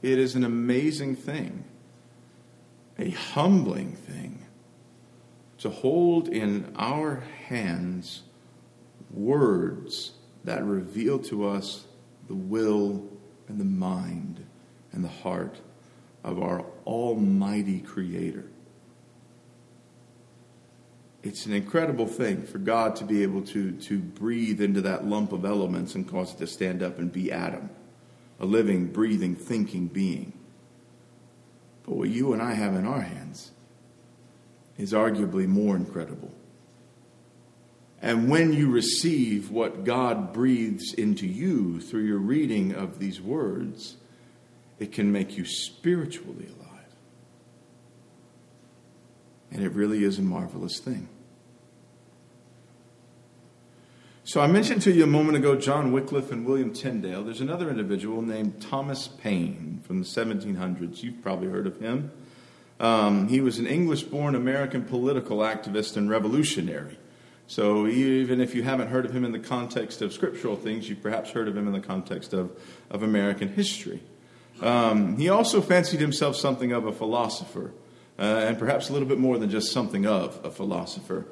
It 0.00 0.18
is 0.18 0.34
an 0.34 0.42
amazing 0.42 1.14
thing, 1.16 1.64
a 2.98 3.10
humbling 3.10 3.94
thing, 3.94 4.44
to 5.58 5.70
hold 5.70 6.28
in 6.28 6.72
our 6.76 7.22
hands 7.46 8.22
words 9.12 10.12
that 10.44 10.64
reveal 10.64 11.20
to 11.20 11.46
us 11.46 11.84
the 12.26 12.34
will 12.34 13.06
and 13.46 13.60
the 13.60 13.64
mind 13.64 14.44
and 14.90 15.04
the 15.04 15.08
heart 15.08 15.60
of 16.24 16.40
our 16.40 16.64
Almighty 16.86 17.80
Creator. 17.80 18.44
It's 21.22 21.46
an 21.46 21.52
incredible 21.52 22.06
thing 22.06 22.42
for 22.42 22.58
God 22.58 22.96
to 22.96 23.04
be 23.04 23.22
able 23.22 23.42
to, 23.42 23.72
to 23.72 23.98
breathe 23.98 24.60
into 24.60 24.80
that 24.82 25.06
lump 25.06 25.32
of 25.32 25.44
elements 25.44 25.94
and 25.94 26.08
cause 26.08 26.34
it 26.34 26.38
to 26.38 26.46
stand 26.46 26.82
up 26.82 26.98
and 26.98 27.12
be 27.12 27.30
Adam, 27.30 27.70
a 28.40 28.46
living, 28.46 28.86
breathing, 28.86 29.36
thinking 29.36 29.86
being. 29.86 30.32
But 31.84 31.94
what 31.96 32.08
you 32.08 32.32
and 32.32 32.42
I 32.42 32.54
have 32.54 32.74
in 32.74 32.86
our 32.86 33.02
hands 33.02 33.52
is 34.78 34.92
arguably 34.92 35.46
more 35.46 35.76
incredible. 35.76 36.32
And 38.00 38.28
when 38.28 38.52
you 38.52 38.68
receive 38.68 39.50
what 39.52 39.84
God 39.84 40.32
breathes 40.32 40.92
into 40.92 41.26
you 41.26 41.80
through 41.80 42.02
your 42.02 42.18
reading 42.18 42.74
of 42.74 42.98
these 42.98 43.20
words, 43.20 43.96
it 44.82 44.90
can 44.90 45.12
make 45.12 45.36
you 45.36 45.44
spiritually 45.44 46.48
alive. 46.58 46.94
And 49.52 49.62
it 49.62 49.68
really 49.70 50.02
is 50.02 50.18
a 50.18 50.22
marvelous 50.22 50.80
thing. 50.80 51.08
So 54.24 54.40
I 54.40 54.48
mentioned 54.48 54.82
to 54.82 54.90
you 54.90 55.04
a 55.04 55.06
moment 55.06 55.36
ago 55.36 55.54
John 55.54 55.92
Wycliffe 55.92 56.32
and 56.32 56.44
William 56.44 56.72
Tyndale. 56.72 57.22
There's 57.22 57.40
another 57.40 57.70
individual 57.70 58.22
named 58.22 58.60
Thomas 58.60 59.06
Paine 59.06 59.80
from 59.86 60.00
the 60.00 60.04
1700s. 60.04 61.02
You've 61.02 61.22
probably 61.22 61.48
heard 61.48 61.68
of 61.68 61.78
him. 61.78 62.10
Um, 62.80 63.28
he 63.28 63.40
was 63.40 63.60
an 63.60 63.68
English 63.68 64.02
born 64.04 64.34
American 64.34 64.82
political 64.84 65.38
activist 65.38 65.96
and 65.96 66.10
revolutionary. 66.10 66.98
So 67.46 67.86
even 67.86 68.40
if 68.40 68.54
you 68.54 68.64
haven't 68.64 68.88
heard 68.88 69.04
of 69.04 69.14
him 69.14 69.24
in 69.24 69.30
the 69.30 69.38
context 69.38 70.02
of 70.02 70.12
scriptural 70.12 70.56
things, 70.56 70.88
you've 70.88 71.02
perhaps 71.02 71.30
heard 71.30 71.46
of 71.46 71.56
him 71.56 71.68
in 71.68 71.72
the 71.72 71.80
context 71.80 72.32
of, 72.32 72.50
of 72.90 73.04
American 73.04 73.48
history. 73.48 74.02
Um, 74.62 75.16
he 75.16 75.28
also 75.28 75.60
fancied 75.60 76.00
himself 76.00 76.36
something 76.36 76.72
of 76.72 76.86
a 76.86 76.92
philosopher, 76.92 77.72
uh, 78.18 78.22
and 78.22 78.58
perhaps 78.58 78.88
a 78.88 78.92
little 78.92 79.08
bit 79.08 79.18
more 79.18 79.36
than 79.36 79.50
just 79.50 79.72
something 79.72 80.06
of 80.06 80.40
a 80.44 80.50
philosopher. 80.50 81.26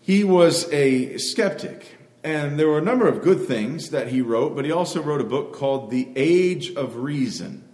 He 0.00 0.24
was 0.24 0.70
a 0.72 1.16
skeptic, 1.18 1.96
and 2.24 2.58
there 2.58 2.66
were 2.66 2.78
a 2.78 2.82
number 2.82 3.06
of 3.06 3.22
good 3.22 3.46
things 3.46 3.90
that 3.90 4.08
he 4.08 4.20
wrote, 4.20 4.56
but 4.56 4.64
he 4.64 4.72
also 4.72 5.00
wrote 5.00 5.20
a 5.20 5.24
book 5.24 5.52
called 5.52 5.90
The 5.90 6.08
Age 6.16 6.74
of 6.74 6.96
Reason. 6.96 7.64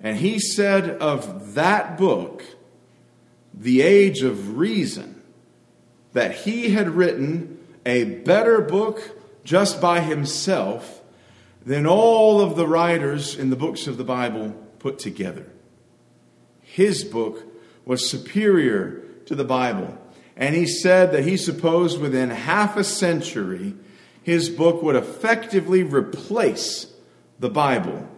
And 0.00 0.18
he 0.18 0.38
said 0.38 0.90
of 0.90 1.54
that 1.54 1.96
book, 1.96 2.44
The 3.54 3.80
Age 3.80 4.22
of 4.22 4.58
Reason, 4.58 5.22
that 6.12 6.34
he 6.34 6.70
had 6.70 6.90
written 6.90 7.58
a 7.86 8.04
better 8.04 8.60
book 8.60 9.18
just 9.44 9.80
by 9.80 10.00
himself 10.00 10.95
than 11.66 11.84
all 11.84 12.40
of 12.40 12.56
the 12.56 12.66
writers 12.66 13.36
in 13.36 13.50
the 13.50 13.56
books 13.56 13.88
of 13.88 13.98
the 13.98 14.04
Bible 14.04 14.50
put 14.78 15.00
together. 15.00 15.50
His 16.62 17.04
book 17.04 17.42
was 17.84 18.08
superior 18.08 19.02
to 19.26 19.34
the 19.34 19.44
Bible. 19.44 19.98
And 20.36 20.54
he 20.54 20.66
said 20.66 21.12
that 21.12 21.24
he 21.24 21.36
supposed 21.36 22.00
within 22.00 22.30
half 22.30 22.76
a 22.76 22.84
century, 22.84 23.74
his 24.22 24.48
book 24.48 24.82
would 24.82 24.94
effectively 24.94 25.82
replace 25.82 26.86
the 27.40 27.50
Bible 27.50 28.08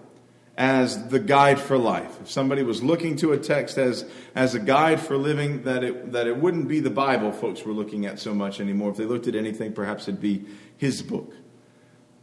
as 0.56 1.08
the 1.08 1.20
guide 1.20 1.60
for 1.60 1.78
life. 1.78 2.18
If 2.20 2.30
somebody 2.30 2.64
was 2.64 2.82
looking 2.82 3.16
to 3.16 3.32
a 3.32 3.38
text 3.38 3.78
as, 3.78 4.04
as 4.34 4.54
a 4.54 4.60
guide 4.60 5.00
for 5.00 5.16
living, 5.16 5.62
that 5.62 5.84
it, 5.84 6.12
that 6.12 6.26
it 6.26 6.36
wouldn't 6.36 6.68
be 6.68 6.80
the 6.80 6.90
Bible 6.90 7.32
folks 7.32 7.64
were 7.64 7.72
looking 7.72 8.04
at 8.04 8.18
so 8.18 8.34
much 8.34 8.60
anymore. 8.60 8.90
If 8.90 8.96
they 8.96 9.04
looked 9.04 9.28
at 9.28 9.36
anything, 9.36 9.72
perhaps 9.72 10.08
it'd 10.08 10.20
be 10.20 10.44
his 10.76 11.00
book. 11.00 11.32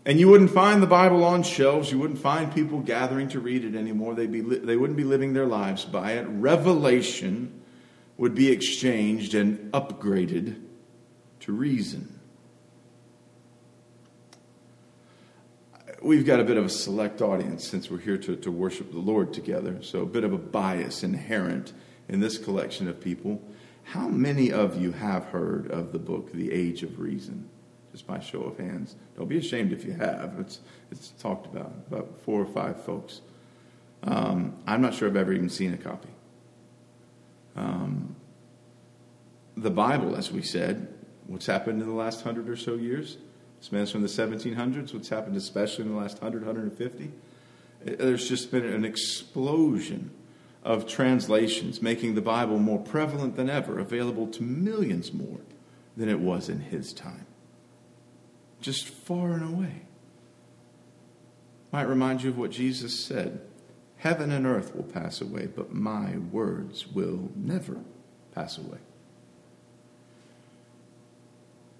And 0.05 0.19
you 0.19 0.29
wouldn't 0.29 0.51
find 0.51 0.83
the 0.83 0.87
Bible 0.87 1.23
on 1.23 1.41
shelves. 1.41 1.91
You 1.91 1.97
wouldn't 1.97 2.19
find 2.19 2.53
people 2.53 2.79
gathering 2.79 3.27
to 3.29 3.39
read 3.39 3.65
it 3.65 3.75
anymore. 3.75 4.13
They'd 4.13 4.31
be, 4.31 4.41
they 4.41 4.77
wouldn't 4.77 4.97
be 4.97 5.03
living 5.03 5.33
their 5.33 5.47
lives 5.47 5.83
by 5.83 6.13
it. 6.13 6.27
Revelation 6.29 7.61
would 8.17 8.35
be 8.35 8.51
exchanged 8.51 9.33
and 9.33 9.71
upgraded 9.71 10.61
to 11.41 11.51
reason. 11.51 12.19
We've 16.01 16.25
got 16.25 16.39
a 16.39 16.43
bit 16.43 16.57
of 16.57 16.65
a 16.65 16.69
select 16.69 17.21
audience 17.21 17.67
since 17.67 17.89
we're 17.89 17.97
here 17.97 18.17
to, 18.19 18.35
to 18.35 18.51
worship 18.51 18.91
the 18.91 18.99
Lord 18.99 19.33
together, 19.33 19.81
so 19.81 20.01
a 20.03 20.05
bit 20.05 20.23
of 20.23 20.33
a 20.33 20.37
bias 20.37 21.03
inherent 21.03 21.73
in 22.07 22.19
this 22.19 22.37
collection 22.37 22.87
of 22.87 23.01
people. 23.01 23.41
How 23.85 24.07
many 24.07 24.51
of 24.51 24.79
you 24.79 24.91
have 24.91 25.25
heard 25.25 25.71
of 25.71 25.91
the 25.91 25.99
book, 25.99 26.31
The 26.31 26.51
Age 26.51 26.83
of 26.83 26.99
Reason? 26.99 27.49
Just 27.95 28.07
by 28.07 28.19
show 28.19 28.41
of 28.41 28.57
hands. 28.57 28.97
Don't 29.17 29.29
be 29.29 29.37
ashamed 29.37 29.71
if 29.71 29.85
you 29.85 29.93
have. 29.93 30.35
It's, 30.37 30.59
it's 30.91 31.11
talked 31.11 31.45
about, 31.45 31.71
about 31.89 32.19
four 32.25 32.41
or 32.41 32.45
five 32.45 32.83
folks. 32.83 33.21
Um, 34.03 34.53
I'm 34.67 34.81
not 34.81 34.93
sure 34.93 35.07
I've 35.07 35.15
ever 35.15 35.31
even 35.31 35.47
seen 35.47 35.73
a 35.73 35.77
copy. 35.77 36.09
Um, 37.55 38.17
the 39.55 39.69
Bible, 39.69 40.17
as 40.17 40.29
we 40.29 40.41
said, 40.41 40.93
what's 41.27 41.45
happened 41.45 41.81
in 41.81 41.87
the 41.87 41.93
last 41.93 42.21
hundred 42.21 42.49
or 42.49 42.57
so 42.57 42.75
years? 42.75 43.15
Man's 43.71 43.91
from 43.91 44.01
the 44.01 44.09
1700s. 44.09 44.93
What's 44.93 45.07
happened, 45.07 45.37
especially 45.37 45.85
in 45.85 45.91
the 45.91 45.97
last 45.97 46.21
100, 46.21 46.45
150? 46.45 47.13
There's 47.85 48.27
just 48.27 48.51
been 48.51 48.65
an 48.65 48.83
explosion 48.83 50.11
of 50.65 50.85
translations, 50.85 51.81
making 51.81 52.15
the 52.15 52.21
Bible 52.21 52.59
more 52.59 52.79
prevalent 52.79 53.37
than 53.37 53.49
ever, 53.49 53.79
available 53.79 54.27
to 54.27 54.43
millions 54.43 55.13
more 55.13 55.39
than 55.95 56.09
it 56.09 56.19
was 56.19 56.49
in 56.49 56.59
his 56.59 56.91
time. 56.91 57.25
Just 58.61 58.87
far 58.87 59.33
and 59.33 59.43
away. 59.43 59.81
Might 61.71 61.89
remind 61.89 62.23
you 62.23 62.29
of 62.29 62.37
what 62.37 62.51
Jesus 62.51 62.97
said 62.97 63.41
Heaven 63.97 64.31
and 64.31 64.45
earth 64.45 64.75
will 64.75 64.83
pass 64.83 65.19
away, 65.19 65.47
but 65.47 65.73
my 65.73 66.17
words 66.31 66.85
will 66.87 67.31
never 67.35 67.79
pass 68.33 68.57
away. 68.57 68.77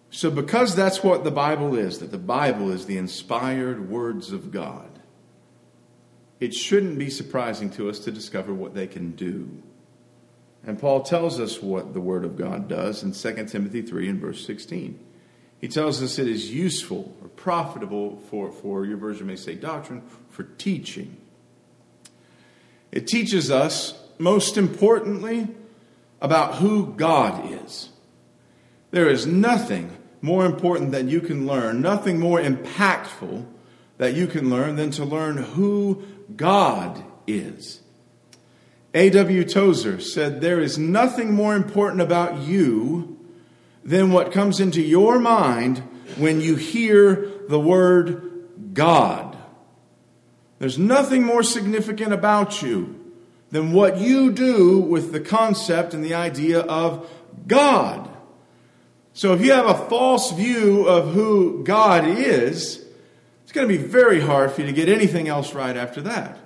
So, 0.10 0.32
because 0.32 0.76
that's 0.76 1.04
what 1.04 1.24
the 1.24 1.32
Bible 1.32 1.76
is, 1.76 2.00
that 2.00 2.12
the 2.12 2.18
Bible 2.18 2.72
is 2.72 2.86
the 2.86 2.98
inspired 2.98 3.90
words 3.90 4.32
of 4.32 4.52
God, 4.52 4.90
it 6.40 6.54
shouldn't 6.54 6.98
be 6.98 7.10
surprising 7.10 7.70
to 7.72 7.90
us 7.90 8.00
to 8.00 8.12
discover 8.12 8.54
what 8.54 8.74
they 8.74 8.88
can 8.88 9.12
do. 9.12 9.62
And 10.66 10.80
Paul 10.80 11.04
tells 11.04 11.40
us 11.40 11.62
what 11.62 11.94
the 11.94 12.02
Word 12.02 12.26
of 12.26 12.38
God 12.38 12.68
does 12.68 13.04
in 13.04 13.12
2 13.12 13.46
Timothy 13.46 13.82
3 13.82 14.10
and 14.10 14.20
verse 14.20 14.46
16. 14.46 15.00
He 15.62 15.68
tells 15.68 16.04
us 16.04 16.20
it 16.20 16.28
is 16.28 16.52
useful 16.52 17.16
or 17.22 17.30
profitable 17.30 18.22
for, 18.30 18.52
for 18.52 18.86
your 18.86 18.98
version 18.98 19.28
may 19.28 19.36
say 19.36 19.56
doctrine, 19.56 20.04
for 20.30 20.44
teaching 20.44 21.18
it 22.96 23.08
teaches 23.08 23.52
us, 23.52 23.94
most 24.18 24.56
importantly, 24.56 25.50
about 26.22 26.56
who 26.56 26.94
God 26.94 27.52
is. 27.66 27.90
There 28.92 29.10
is 29.10 29.28
nothing 29.28 29.96
more 30.22 30.46
important 30.46 30.94
that 30.94 31.04
you 31.04 31.20
can 31.20 31.46
learn, 31.46 31.82
nothing 31.82 32.22
more 32.22 32.40
impactful 32.40 33.46
that 33.98 34.14
you 34.14 34.28
can 34.28 34.50
learn 34.50 34.78
than 34.78 34.92
to 34.92 35.04
learn 35.04 35.36
who 35.36 36.06
God 36.38 37.04
is. 37.28 37.82
A.W. 38.94 39.44
Tozer 39.44 40.00
said, 40.00 40.40
There 40.40 40.62
is 40.62 40.78
nothing 40.78 41.34
more 41.34 41.54
important 41.54 42.02
about 42.02 42.44
you 42.44 43.15
than 43.86 44.12
what 44.12 44.32
comes 44.32 44.60
into 44.60 44.82
your 44.82 45.20
mind 45.20 45.78
when 46.18 46.42
you 46.42 46.56
hear 46.56 47.32
the 47.48 47.60
word 47.60 48.74
God. 48.74 49.38
There's 50.60 50.80
nothing 50.80 51.24
more 51.24 51.44
significant 51.44 52.12
about 52.12 52.62
you 52.62 53.00
than 53.52 53.72
what 53.72 54.00
you 54.00 54.32
do 54.32 54.80
with 54.80 55.12
the 55.12 55.20
concept 55.20 55.94
and 55.94 56.04
the 56.04 56.16
idea 56.16 56.62
of 56.62 57.10
God. 57.46 58.10
So 59.14 59.34
if 59.34 59.42
you 59.42 59.52
have 59.54 59.68
a 59.68 59.88
false 59.88 60.32
view 60.32 60.88
of 60.88 61.14
who 61.14 61.64
God 61.64 62.06
is, 62.06 62.84
it's 63.44 63.52
going 63.52 63.68
to 63.68 63.78
be 63.78 63.82
very 63.82 64.20
hard 64.20 64.52
for 64.52 64.62
you 64.62 64.68
to 64.68 64.74
get 64.74 64.90
anything 64.90 65.28
else 65.28 65.54
right 65.54 65.78
after 65.78 66.02
that. 66.02 66.40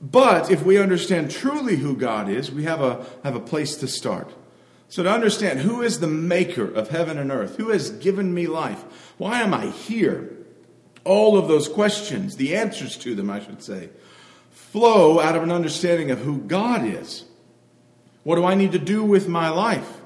But 0.00 0.50
if 0.50 0.62
we 0.62 0.78
understand 0.78 1.30
truly 1.30 1.76
who 1.76 1.96
God 1.96 2.28
is, 2.28 2.52
we 2.52 2.64
have 2.64 2.80
a, 2.80 3.04
have 3.24 3.34
a 3.34 3.40
place 3.40 3.76
to 3.78 3.88
start. 3.88 4.32
So, 4.90 5.02
to 5.02 5.10
understand 5.10 5.60
who 5.60 5.82
is 5.82 6.00
the 6.00 6.06
maker 6.06 6.64
of 6.64 6.88
heaven 6.88 7.18
and 7.18 7.30
earth, 7.30 7.56
who 7.56 7.68
has 7.70 7.90
given 7.90 8.32
me 8.32 8.46
life, 8.46 8.82
why 9.18 9.42
am 9.42 9.52
I 9.52 9.66
here? 9.66 10.30
All 11.04 11.36
of 11.36 11.46
those 11.46 11.68
questions, 11.68 12.36
the 12.36 12.56
answers 12.56 12.96
to 12.98 13.14
them, 13.14 13.28
I 13.30 13.40
should 13.40 13.62
say, 13.62 13.90
flow 14.50 15.20
out 15.20 15.36
of 15.36 15.42
an 15.42 15.52
understanding 15.52 16.10
of 16.10 16.20
who 16.20 16.38
God 16.38 16.84
is. 16.84 17.24
What 18.24 18.36
do 18.36 18.44
I 18.44 18.54
need 18.54 18.72
to 18.72 18.78
do 18.78 19.04
with 19.04 19.28
my 19.28 19.50
life? 19.50 20.00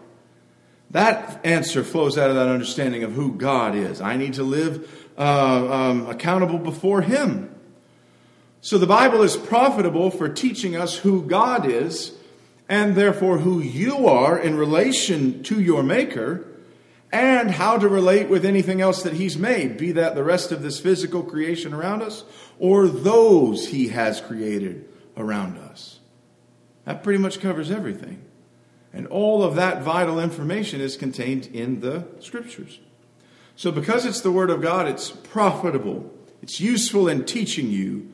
That 0.91 1.45
answer 1.45 1.83
flows 1.83 2.19
out 2.19 2.31
of 2.31 2.37
that 2.37 2.49
understanding 2.49 3.03
of 3.03 3.13
who 3.13 3.33
God 3.33 3.75
is. 3.75 4.01
I 4.01 4.17
need 4.17 4.35
to 4.35 4.43
live 4.43 5.11
uh, 5.17 5.73
um, 5.73 6.07
accountable 6.11 6.59
before 6.59 7.03
Him. 7.03 7.55
So 8.61 8.79
the 8.79 8.87
Bible 8.87 9.23
is 9.23 9.37
profitable 9.37 10.11
for 10.11 10.29
teaching 10.29 10.77
us 10.77 10.99
who 10.99 11.23
God 11.23 11.67
is 11.67 12.13
and 12.73 12.95
therefore 12.95 13.37
who 13.37 13.61
you 13.61 14.09
are 14.09 14.39
in 14.39 14.57
relation 14.57 15.43
to 15.43 15.61
your 15.61 15.83
Maker 15.83 16.43
and 17.13 17.51
how 17.51 17.77
to 17.77 17.87
relate 17.87 18.31
with 18.31 18.47
anything 18.47 18.81
else 18.81 19.03
that 19.03 19.13
He's 19.13 19.37
made, 19.37 19.77
be 19.77 19.93
that 19.93 20.15
the 20.15 20.25
rest 20.25 20.51
of 20.51 20.63
this 20.63 20.81
physical 20.81 21.23
creation 21.23 21.75
around 21.75 22.01
us 22.01 22.25
or 22.59 22.89
those 22.89 23.67
He 23.67 23.89
has 23.89 24.23
created 24.23 24.89
around 25.19 25.59
us. 25.59 26.01
That 26.87 27.03
pretty 27.03 27.19
much 27.19 27.41
covers 27.41 27.71
everything. 27.71 28.25
And 28.91 29.07
all 29.09 29.43
of 29.43 29.55
that 29.57 29.83
vital 29.83 30.19
information 30.19 30.81
is 30.81 30.97
contained 30.97 31.49
in 31.49 31.81
the 31.81 32.07
Scriptures. 32.21 32.81
So, 33.55 33.71
because 33.71 34.07
it's 34.07 34.23
the 34.23 34.33
Word 34.33 34.49
of 34.49 34.63
God, 34.63 34.89
it's 34.89 35.11
profitable, 35.11 36.11
it's 36.41 36.59
useful 36.59 37.07
in 37.07 37.27
teaching 37.27 37.69
you 37.69 38.11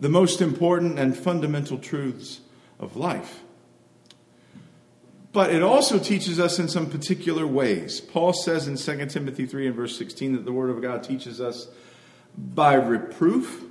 the 0.00 0.10
most 0.10 0.42
important 0.42 0.98
and 0.98 1.16
fundamental 1.16 1.78
truths 1.78 2.40
of 2.78 2.94
life. 2.94 3.42
But 5.32 5.50
it 5.50 5.62
also 5.62 5.98
teaches 5.98 6.38
us 6.38 6.58
in 6.58 6.68
some 6.68 6.90
particular 6.90 7.46
ways. 7.46 8.00
Paul 8.00 8.34
says 8.34 8.68
in 8.68 8.76
2 8.76 9.06
Timothy 9.06 9.46
3 9.46 9.68
and 9.68 9.76
verse 9.76 9.96
16 9.96 10.34
that 10.34 10.44
the 10.44 10.52
Word 10.52 10.68
of 10.68 10.82
God 10.82 11.02
teaches 11.02 11.40
us 11.40 11.68
by 12.36 12.74
reproof, 12.74 13.64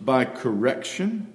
by 0.00 0.24
correction, 0.24 1.32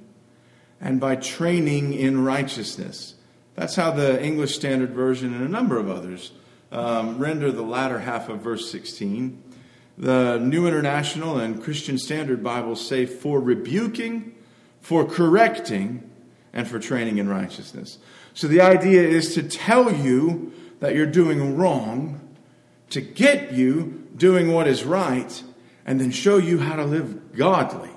and 0.80 1.00
by 1.00 1.16
training 1.16 1.94
in 1.94 2.24
righteousness. 2.24 3.16
That's 3.56 3.76
how 3.76 3.92
the 3.92 4.24
English 4.24 4.56
Standard 4.56 4.92
Version 4.92 5.34
and 5.34 5.44
a 5.44 5.50
number 5.50 5.78
of 5.78 5.90
others 5.90 6.32
um, 6.72 7.20
render 7.20 7.52
the 7.52 7.62
latter 7.62 8.00
half 8.00 8.30
of 8.30 8.40
verse 8.40 8.72
16. 8.72 9.44
The 9.98 10.40
New 10.40 10.66
International 10.66 11.38
and 11.38 11.62
Christian 11.62 11.98
Standard 11.98 12.42
Bibles 12.42 12.88
say, 12.88 13.06
for 13.06 13.42
rebuking, 13.42 14.34
for 14.80 15.06
correcting, 15.06 16.10
and 16.54 16.68
for 16.68 16.80
training 16.80 17.18
in 17.18 17.30
righteousness. 17.30 17.98
So 18.34 18.48
the 18.48 18.62
idea 18.62 19.02
is 19.04 19.34
to 19.36 19.44
tell 19.44 19.94
you 19.94 20.54
that 20.80 20.96
you're 20.96 21.06
doing 21.06 21.58
wrong, 21.58 22.20
to 22.90 23.02
get 23.02 23.54
you 23.54 24.08
doing 24.16 24.52
what 24.52 24.68
is 24.68 24.84
right, 24.84 25.44
and 25.86 26.00
then 26.00 26.12
show 26.12 26.38
you 26.38 26.60
how 26.60 26.76
to 26.76 26.86
live 26.86 27.36
godly. 27.36 27.90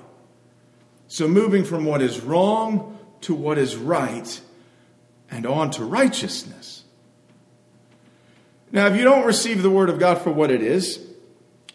So 1.07 1.27
moving 1.27 1.63
from 1.63 1.85
what 1.85 2.01
is 2.01 2.21
wrong 2.21 2.97
to 3.21 3.33
what 3.33 3.57
is 3.57 3.75
right 3.75 4.41
and 5.29 5.45
on 5.45 5.71
to 5.71 5.85
righteousness. 5.85 6.83
Now, 8.71 8.87
if 8.87 8.97
you 8.97 9.03
don't 9.03 9.25
receive 9.25 9.61
the 9.61 9.69
Word 9.69 9.89
of 9.89 9.99
God 9.99 10.21
for 10.21 10.31
what 10.31 10.51
it 10.51 10.61
is, 10.61 11.05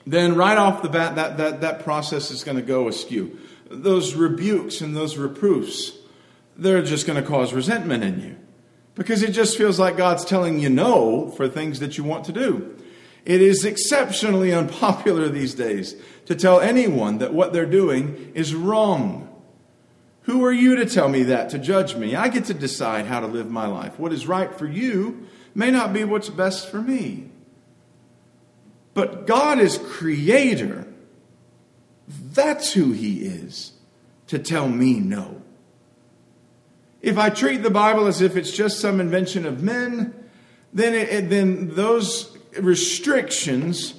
then 0.07 0.35
right 0.35 0.59
off 0.59 0.83
the 0.83 0.88
bat, 0.88 1.14
that, 1.16 1.37
that, 1.38 1.61
that 1.61 1.85
process 1.85 2.31
is 2.31 2.44
going 2.44 2.57
to 2.57 2.62
go 2.62 2.88
askew. 2.88 3.38
Those 3.70 4.14
rebukes 4.14 4.81
and 4.81 4.96
those 4.96 5.16
reproofs, 5.16 5.92
they're 6.57 6.83
just 6.83 7.07
going 7.07 7.23
to 7.23 7.27
cause 7.27 7.53
resentment 7.53 8.05
in 8.05 8.20
you 8.20 8.37
because 9.00 9.22
it 9.22 9.30
just 9.30 9.56
feels 9.56 9.78
like 9.78 9.96
God's 9.96 10.26
telling 10.26 10.58
you 10.58 10.68
no 10.68 11.30
for 11.30 11.48
things 11.48 11.80
that 11.80 11.96
you 11.96 12.04
want 12.04 12.26
to 12.26 12.32
do. 12.32 12.76
It 13.24 13.40
is 13.40 13.64
exceptionally 13.64 14.52
unpopular 14.52 15.30
these 15.30 15.54
days 15.54 15.96
to 16.26 16.34
tell 16.34 16.60
anyone 16.60 17.16
that 17.16 17.32
what 17.32 17.54
they're 17.54 17.64
doing 17.64 18.30
is 18.34 18.54
wrong. 18.54 19.26
Who 20.24 20.44
are 20.44 20.52
you 20.52 20.76
to 20.76 20.84
tell 20.84 21.08
me 21.08 21.22
that, 21.22 21.48
to 21.48 21.58
judge 21.58 21.96
me? 21.96 22.14
I 22.14 22.28
get 22.28 22.44
to 22.44 22.54
decide 22.54 23.06
how 23.06 23.20
to 23.20 23.26
live 23.26 23.50
my 23.50 23.66
life. 23.66 23.98
What 23.98 24.12
is 24.12 24.26
right 24.26 24.54
for 24.54 24.66
you 24.66 25.26
may 25.54 25.70
not 25.70 25.94
be 25.94 26.04
what's 26.04 26.28
best 26.28 26.70
for 26.70 26.82
me. 26.82 27.30
But 28.92 29.26
God 29.26 29.60
is 29.60 29.78
creator. 29.78 30.86
That's 32.06 32.74
who 32.74 32.92
He 32.92 33.22
is 33.22 33.72
to 34.26 34.38
tell 34.38 34.68
me 34.68 35.00
no. 35.00 35.40
If 37.02 37.16
I 37.16 37.30
treat 37.30 37.62
the 37.62 37.70
Bible 37.70 38.06
as 38.06 38.20
if 38.20 38.36
it's 38.36 38.50
just 38.50 38.78
some 38.78 39.00
invention 39.00 39.46
of 39.46 39.62
men, 39.62 40.14
then, 40.72 40.94
it, 40.94 41.30
then 41.30 41.74
those 41.74 42.36
restrictions 42.58 43.94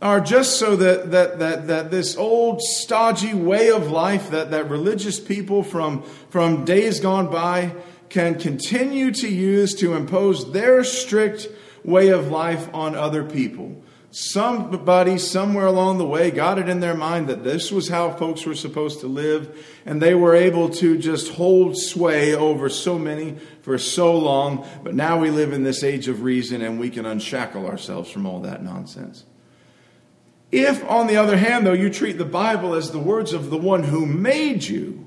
are 0.00 0.20
just 0.20 0.58
so 0.58 0.76
that, 0.76 1.10
that, 1.10 1.38
that, 1.40 1.66
that 1.66 1.90
this 1.90 2.16
old 2.16 2.62
stodgy 2.62 3.34
way 3.34 3.70
of 3.70 3.90
life 3.90 4.30
that, 4.30 4.50
that 4.52 4.70
religious 4.70 5.18
people 5.18 5.62
from, 5.62 6.02
from 6.30 6.64
days 6.64 7.00
gone 7.00 7.28
by 7.30 7.74
can 8.08 8.38
continue 8.38 9.10
to 9.10 9.28
use 9.28 9.74
to 9.74 9.94
impose 9.94 10.52
their 10.52 10.84
strict 10.84 11.48
way 11.84 12.08
of 12.08 12.28
life 12.28 12.72
on 12.72 12.94
other 12.94 13.24
people. 13.24 13.82
Somebody 14.10 15.18
somewhere 15.18 15.66
along 15.66 15.98
the 15.98 16.06
way 16.06 16.30
got 16.30 16.58
it 16.58 16.68
in 16.68 16.80
their 16.80 16.94
mind 16.94 17.28
that 17.28 17.44
this 17.44 17.70
was 17.70 17.88
how 17.88 18.10
folks 18.10 18.46
were 18.46 18.54
supposed 18.54 19.00
to 19.00 19.06
live, 19.06 19.54
and 19.84 20.00
they 20.00 20.14
were 20.14 20.34
able 20.34 20.70
to 20.70 20.96
just 20.96 21.32
hold 21.32 21.76
sway 21.76 22.34
over 22.34 22.70
so 22.70 22.98
many 22.98 23.36
for 23.60 23.76
so 23.76 24.16
long. 24.16 24.66
But 24.82 24.94
now 24.94 25.18
we 25.18 25.30
live 25.30 25.52
in 25.52 25.62
this 25.62 25.84
age 25.84 26.08
of 26.08 26.22
reason, 26.22 26.62
and 26.62 26.80
we 26.80 26.88
can 26.88 27.04
unshackle 27.04 27.66
ourselves 27.66 28.10
from 28.10 28.24
all 28.24 28.40
that 28.40 28.62
nonsense. 28.62 29.24
If, 30.50 30.82
on 30.88 31.06
the 31.06 31.16
other 31.16 31.36
hand, 31.36 31.66
though, 31.66 31.74
you 31.74 31.90
treat 31.90 32.16
the 32.16 32.24
Bible 32.24 32.72
as 32.72 32.90
the 32.90 32.98
words 32.98 33.34
of 33.34 33.50
the 33.50 33.58
one 33.58 33.82
who 33.82 34.06
made 34.06 34.64
you, 34.64 35.06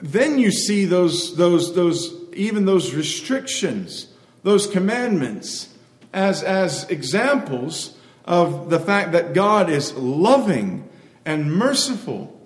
then 0.00 0.40
you 0.40 0.50
see 0.50 0.84
those, 0.84 1.36
those, 1.36 1.76
those, 1.76 2.12
even 2.32 2.64
those 2.64 2.92
restrictions, 2.92 4.08
those 4.42 4.66
commandments, 4.66 5.72
as, 6.12 6.42
as 6.42 6.88
examples 6.90 7.96
of 8.24 8.70
the 8.70 8.80
fact 8.80 9.12
that 9.12 9.34
God 9.34 9.70
is 9.70 9.94
loving 9.94 10.88
and 11.24 11.52
merciful. 11.52 12.38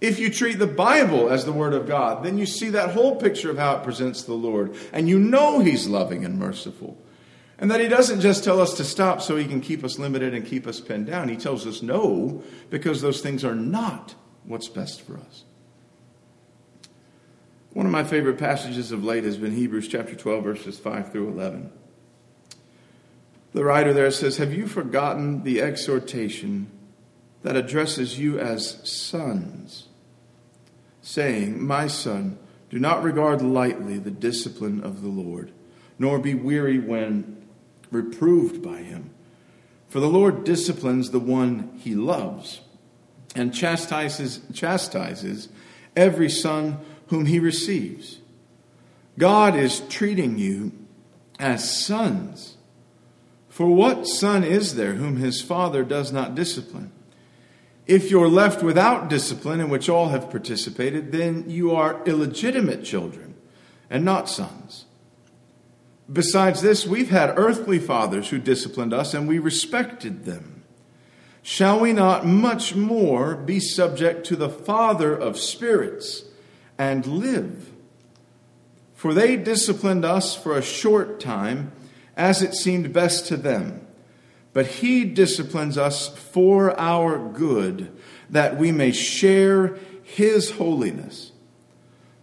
If 0.00 0.18
you 0.18 0.30
treat 0.30 0.58
the 0.58 0.66
Bible 0.66 1.30
as 1.30 1.44
the 1.44 1.52
Word 1.52 1.72
of 1.72 1.86
God, 1.86 2.24
then 2.24 2.38
you 2.38 2.46
see 2.46 2.70
that 2.70 2.90
whole 2.90 3.16
picture 3.16 3.50
of 3.50 3.58
how 3.58 3.76
it 3.76 3.82
presents 3.82 4.22
the 4.22 4.34
Lord, 4.34 4.76
and 4.92 5.08
you 5.08 5.18
know 5.18 5.60
He's 5.60 5.86
loving 5.86 6.24
and 6.24 6.38
merciful. 6.38 6.98
And 7.58 7.70
that 7.70 7.80
he 7.80 7.88
doesn't 7.88 8.20
just 8.20 8.44
tell 8.44 8.60
us 8.60 8.74
to 8.74 8.84
stop 8.84 9.22
so 9.22 9.36
he 9.36 9.46
can 9.46 9.62
keep 9.62 9.82
us 9.82 9.98
limited 9.98 10.34
and 10.34 10.44
keep 10.44 10.66
us 10.66 10.78
pinned 10.78 11.06
down. 11.06 11.28
He 11.28 11.36
tells 11.36 11.66
us 11.66 11.80
no 11.80 12.42
because 12.68 13.00
those 13.00 13.22
things 13.22 13.44
are 13.44 13.54
not 13.54 14.14
what's 14.44 14.68
best 14.68 15.00
for 15.00 15.16
us. 15.16 15.44
One 17.72 17.86
of 17.86 17.92
my 17.92 18.04
favorite 18.04 18.38
passages 18.38 18.92
of 18.92 19.04
late 19.04 19.24
has 19.24 19.38
been 19.38 19.52
Hebrews 19.52 19.88
chapter 19.88 20.14
12, 20.14 20.44
verses 20.44 20.78
5 20.78 21.12
through 21.12 21.28
11. 21.28 21.72
The 23.56 23.64
writer 23.64 23.94
there 23.94 24.10
says, 24.10 24.36
Have 24.36 24.52
you 24.52 24.66
forgotten 24.66 25.42
the 25.42 25.62
exhortation 25.62 26.70
that 27.40 27.56
addresses 27.56 28.18
you 28.18 28.38
as 28.38 28.86
sons, 28.86 29.88
saying, 31.00 31.64
My 31.64 31.86
son, 31.86 32.36
do 32.68 32.78
not 32.78 33.02
regard 33.02 33.40
lightly 33.40 33.96
the 33.96 34.10
discipline 34.10 34.84
of 34.84 35.00
the 35.00 35.08
Lord, 35.08 35.52
nor 35.98 36.18
be 36.18 36.34
weary 36.34 36.78
when 36.78 37.46
reproved 37.90 38.62
by 38.62 38.82
him. 38.82 39.08
For 39.88 40.00
the 40.00 40.06
Lord 40.06 40.44
disciplines 40.44 41.10
the 41.10 41.18
one 41.18 41.80
he 41.82 41.94
loves 41.94 42.60
and 43.34 43.54
chastises, 43.54 44.42
chastises 44.52 45.48
every 45.96 46.28
son 46.28 46.78
whom 47.06 47.24
he 47.24 47.38
receives. 47.38 48.18
God 49.16 49.56
is 49.56 49.80
treating 49.88 50.36
you 50.36 50.72
as 51.38 51.86
sons. 51.86 52.55
For 53.56 53.68
what 53.68 54.06
son 54.06 54.44
is 54.44 54.74
there 54.74 54.96
whom 54.96 55.16
his 55.16 55.40
father 55.40 55.82
does 55.82 56.12
not 56.12 56.34
discipline? 56.34 56.92
If 57.86 58.10
you're 58.10 58.28
left 58.28 58.62
without 58.62 59.08
discipline, 59.08 59.60
in 59.60 59.70
which 59.70 59.88
all 59.88 60.10
have 60.10 60.28
participated, 60.28 61.10
then 61.10 61.48
you 61.48 61.74
are 61.74 62.02
illegitimate 62.04 62.84
children 62.84 63.34
and 63.88 64.04
not 64.04 64.28
sons. 64.28 64.84
Besides 66.12 66.60
this, 66.60 66.86
we've 66.86 67.08
had 67.08 67.38
earthly 67.38 67.78
fathers 67.78 68.28
who 68.28 68.38
disciplined 68.38 68.92
us, 68.92 69.14
and 69.14 69.26
we 69.26 69.38
respected 69.38 70.26
them. 70.26 70.62
Shall 71.40 71.80
we 71.80 71.94
not 71.94 72.26
much 72.26 72.74
more 72.74 73.36
be 73.36 73.58
subject 73.58 74.26
to 74.26 74.36
the 74.36 74.50
Father 74.50 75.16
of 75.16 75.38
spirits 75.38 76.24
and 76.76 77.06
live? 77.06 77.70
For 78.94 79.14
they 79.14 79.36
disciplined 79.36 80.04
us 80.04 80.36
for 80.36 80.58
a 80.58 80.62
short 80.62 81.20
time, 81.20 81.72
as 82.16 82.42
it 82.42 82.54
seemed 82.54 82.92
best 82.92 83.26
to 83.28 83.36
them. 83.36 83.86
But 84.52 84.66
He 84.66 85.04
disciplines 85.04 85.76
us 85.76 86.08
for 86.08 86.78
our 86.78 87.18
good, 87.18 87.92
that 88.30 88.56
we 88.56 88.72
may 88.72 88.92
share 88.92 89.76
His 90.02 90.52
holiness. 90.52 91.32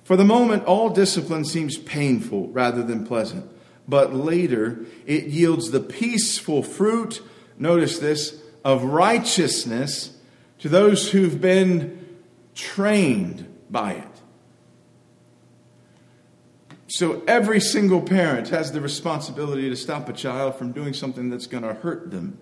For 0.04 0.16
the 0.18 0.26
moment, 0.26 0.66
all 0.66 0.90
discipline 0.90 1.46
seems 1.46 1.78
painful 1.78 2.50
rather 2.50 2.84
than 2.84 3.06
pleasant 3.06 3.50
but 3.88 4.14
later 4.14 4.86
it 5.06 5.26
yields 5.26 5.72
the 5.72 5.80
peaceful 5.80 6.64
fruit, 6.64 7.22
notice 7.58 8.00
this, 8.00 8.42
of 8.64 8.84
righteousness 8.84 10.18
to 10.60 10.70
those 10.70 11.12
who've 11.12 11.42
been 11.42 12.18
trained 12.56 13.54
by 13.70 13.94
it. 13.94 14.13
So 16.94 17.24
every 17.28 17.60
single 17.60 18.04
parent 18.04 18.50
has 18.50 18.72
the 18.72 18.80
responsibility 18.80 19.68
to 19.68 19.76
stop 19.76 20.10
a 20.10 20.14
child 20.14 20.58
from 20.58 20.74
doing 20.74 20.94
something 20.94 21.32
that's 21.32 21.48
going 21.48 21.64
to 21.64 21.74
hurt 21.74 22.12
them. 22.12 22.38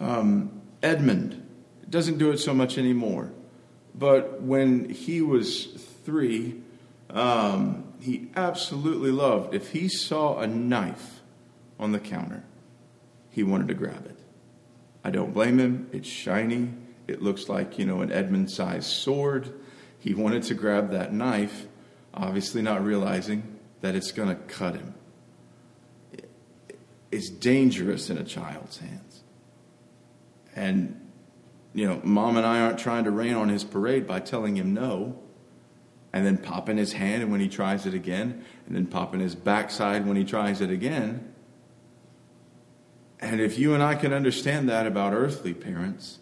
Um, 0.00 0.62
Edmund 0.82 1.46
doesn't 1.88 2.18
do 2.18 2.32
it 2.32 2.38
so 2.38 2.54
much 2.54 2.76
anymore, 2.76 3.30
but 3.94 4.42
when 4.42 4.88
he 4.88 5.22
was 5.22 5.66
three, 6.04 6.60
um, 7.10 7.84
he 8.00 8.30
absolutely 8.34 9.12
loved. 9.12 9.54
If 9.54 9.70
he 9.70 9.88
saw 9.88 10.40
a 10.40 10.46
knife 10.48 11.20
on 11.78 11.92
the 11.92 12.00
counter, 12.00 12.42
he 13.30 13.44
wanted 13.44 13.68
to 13.68 13.74
grab 13.74 14.06
it. 14.06 14.18
I 15.04 15.10
don't 15.10 15.32
blame 15.32 15.60
him. 15.60 15.88
It's 15.92 16.08
shiny. 16.08 16.70
It 17.06 17.22
looks 17.22 17.48
like, 17.48 17.78
you 17.78 17.86
know, 17.86 18.00
an 18.00 18.10
Edmund 18.10 18.50
sized 18.50 18.90
sword. 18.90 19.52
He 20.00 20.14
wanted 20.14 20.42
to 20.44 20.54
grab 20.54 20.90
that 20.90 21.12
knife, 21.12 21.68
obviously 22.14 22.62
not 22.62 22.84
realizing 22.84 23.58
that 23.80 23.94
it's 23.94 24.12
going 24.12 24.28
to 24.28 24.34
cut 24.34 24.76
him. 24.76 24.94
It's 27.10 27.28
dangerous 27.28 28.10
in 28.10 28.18
a 28.18 28.24
child's 28.24 28.78
hands. 28.78 29.22
And, 30.54 31.10
you 31.74 31.86
know, 31.86 32.00
mom 32.04 32.36
and 32.36 32.46
I 32.46 32.60
aren't 32.60 32.78
trying 32.78 33.04
to 33.04 33.10
rain 33.10 33.34
on 33.34 33.48
his 33.48 33.64
parade 33.64 34.06
by 34.06 34.20
telling 34.20 34.56
him 34.56 34.72
no 34.72 35.18
and 36.12 36.26
then 36.26 36.36
popping 36.36 36.76
his 36.76 36.92
hand 36.92 37.30
when 37.30 37.40
he 37.40 37.48
tries 37.48 37.86
it 37.86 37.94
again, 37.94 38.44
and 38.66 38.76
then 38.76 38.86
popping 38.86 39.20
his 39.20 39.34
backside 39.34 40.06
when 40.06 40.16
he 40.16 40.24
tries 40.24 40.60
it 40.60 40.68
again. 40.68 41.32
And 43.18 43.40
if 43.40 43.58
you 43.58 43.72
and 43.72 43.82
I 43.82 43.94
can 43.94 44.12
understand 44.12 44.68
that 44.68 44.86
about 44.86 45.14
earthly 45.14 45.54
parents, 45.54 46.18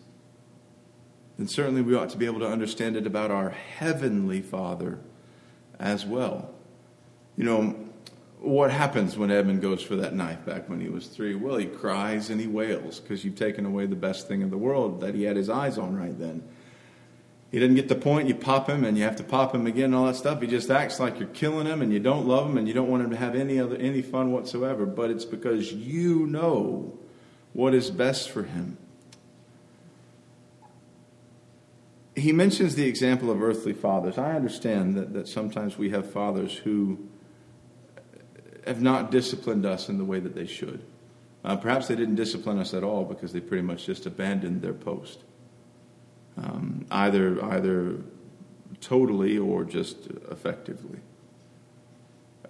then 1.37 1.49
certainly 1.49 1.83
we 1.83 1.97
ought 1.97 2.11
to 2.11 2.19
be 2.19 2.27
able 2.27 2.39
to 2.41 2.47
understand 2.47 2.97
it 2.97 3.05
about 3.07 3.33
our 3.33 3.51
heavenly 3.51 4.41
Father 4.41 5.01
as 5.81 6.05
well. 6.05 6.51
you 7.37 7.45
know, 7.45 7.75
what 8.41 8.71
happens 8.71 9.19
when 9.19 9.31
Edmund 9.31 9.61
goes 9.61 9.83
for 9.83 9.97
that 9.97 10.15
knife 10.15 10.45
back 10.47 10.69
when 10.69 10.81
he 10.81 10.89
was 10.89 11.07
three? 11.07 11.35
Well, 11.35 11.57
he 11.57 11.67
cries 11.67 12.31
and 12.31 12.41
he 12.41 12.47
wails 12.47 13.01
because 13.01 13.25
you've 13.25 13.37
taken 13.37 13.67
away 13.67 13.87
the 13.87 13.97
best 13.97 14.29
thing 14.29 14.41
in 14.41 14.51
the 14.51 14.57
world 14.57 15.01
that 15.01 15.15
he 15.15 15.25
had 15.25 15.37
his 15.37 15.51
eyes 15.51 15.77
on 15.77 15.97
right 15.97 16.19
then. 16.19 16.43
He 17.51 17.59
doesn't 17.59 17.75
get 17.75 17.89
the 17.89 17.97
point, 17.97 18.29
you 18.29 18.35
pop 18.35 18.69
him 18.69 18.85
and 18.85 18.97
you 18.97 19.05
have 19.05 19.17
to 19.17 19.25
pop 19.25 19.55
him 19.55 19.67
again 19.67 19.87
and 19.87 19.95
all 19.95 20.07
that 20.07 20.17
stuff. 20.17 20.41
He 20.41 20.47
just 20.47 20.71
acts 20.71 21.01
like 21.01 21.19
you're 21.19 21.29
killing 21.29 21.67
him 21.67 21.83
and 21.83 21.93
you 21.93 21.99
don't 21.99 22.27
love 22.27 22.49
him 22.49 22.57
and 22.57 22.69
you 22.69 22.73
don't 22.73 22.89
want 22.89 23.03
him 23.03 23.11
to 23.11 23.17
have 23.17 23.35
any 23.35 23.59
other 23.59 23.77
any 23.77 24.03
fun 24.03 24.33
whatsoever. 24.33 24.87
But 24.87 25.11
it's 25.11 25.25
because 25.25 25.73
you 25.73 26.27
know 26.27 26.97
what 27.53 27.75
is 27.75 27.91
best 27.91 28.31
for 28.31 28.45
him. 28.45 28.79
He 32.17 32.33
mentions 32.33 32.75
the 32.75 32.87
example 32.87 33.31
of 33.31 33.43
earthly 33.43 33.73
fathers. 33.73 34.19
I 34.19 34.35
understand 34.35 34.97
that, 34.97 35.13
that 35.13 35.29
sometimes 35.29 35.79
we 35.79 35.91
have 35.91 36.11
fathers 36.11 36.57
who 36.57 36.99
have 38.67 38.83
not 38.83 39.11
disciplined 39.11 39.65
us 39.65 39.89
in 39.89 39.99
the 39.99 40.05
way 40.05 40.21
that 40.21 40.35
they 40.35 40.47
should. 40.47 40.85
Uh, 41.45 41.57
perhaps 41.57 41.89
they 41.89 41.97
didn't 41.97 42.17
discipline 42.17 42.59
us 42.59 42.75
at 42.75 42.85
all 42.85 43.05
because 43.05 43.33
they 43.33 43.41
pretty 43.41 43.63
much 43.63 43.87
just 43.87 44.05
abandoned 44.07 44.61
their 44.61 44.75
post, 44.75 45.21
um, 46.37 46.85
either 46.91 47.43
either 47.45 47.97
totally 48.81 49.39
or 49.39 49.65
just 49.65 50.07
effectively. 50.31 50.99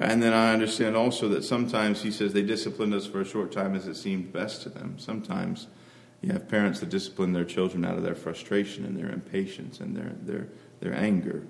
And 0.01 0.23
then 0.23 0.33
I 0.33 0.53
understand 0.53 0.97
also 0.97 1.29
that 1.29 1.45
sometimes 1.45 2.03
he 2.03 2.11
says 2.11 2.33
they 2.33 2.43
disciplined 2.43 2.95
us 2.95 3.07
for 3.07 3.21
a 3.21 3.25
short 3.25 3.53
time 3.53 3.75
as 3.75 3.87
it 3.87 3.97
seemed 3.97 4.33
best 4.33 4.63
to 4.63 4.71
them. 4.71 4.99
Sometimes 4.99 5.67
you 6.23 6.33
have 6.33 6.49
parents 6.49 6.81
that 6.81 6.91
discipline 6.91 7.33
their 7.33 7.45
children 7.45 7.85
out 7.85 7.97
of 7.97 8.03
their 8.03 8.15
frustration 8.15 8.85
and 8.85 8.97
their 8.97 9.11
impatience 9.11 9.81
and 9.81 9.97
their, 9.97 10.13
their, 10.23 10.49
their 10.81 10.95
anger, 10.95 11.47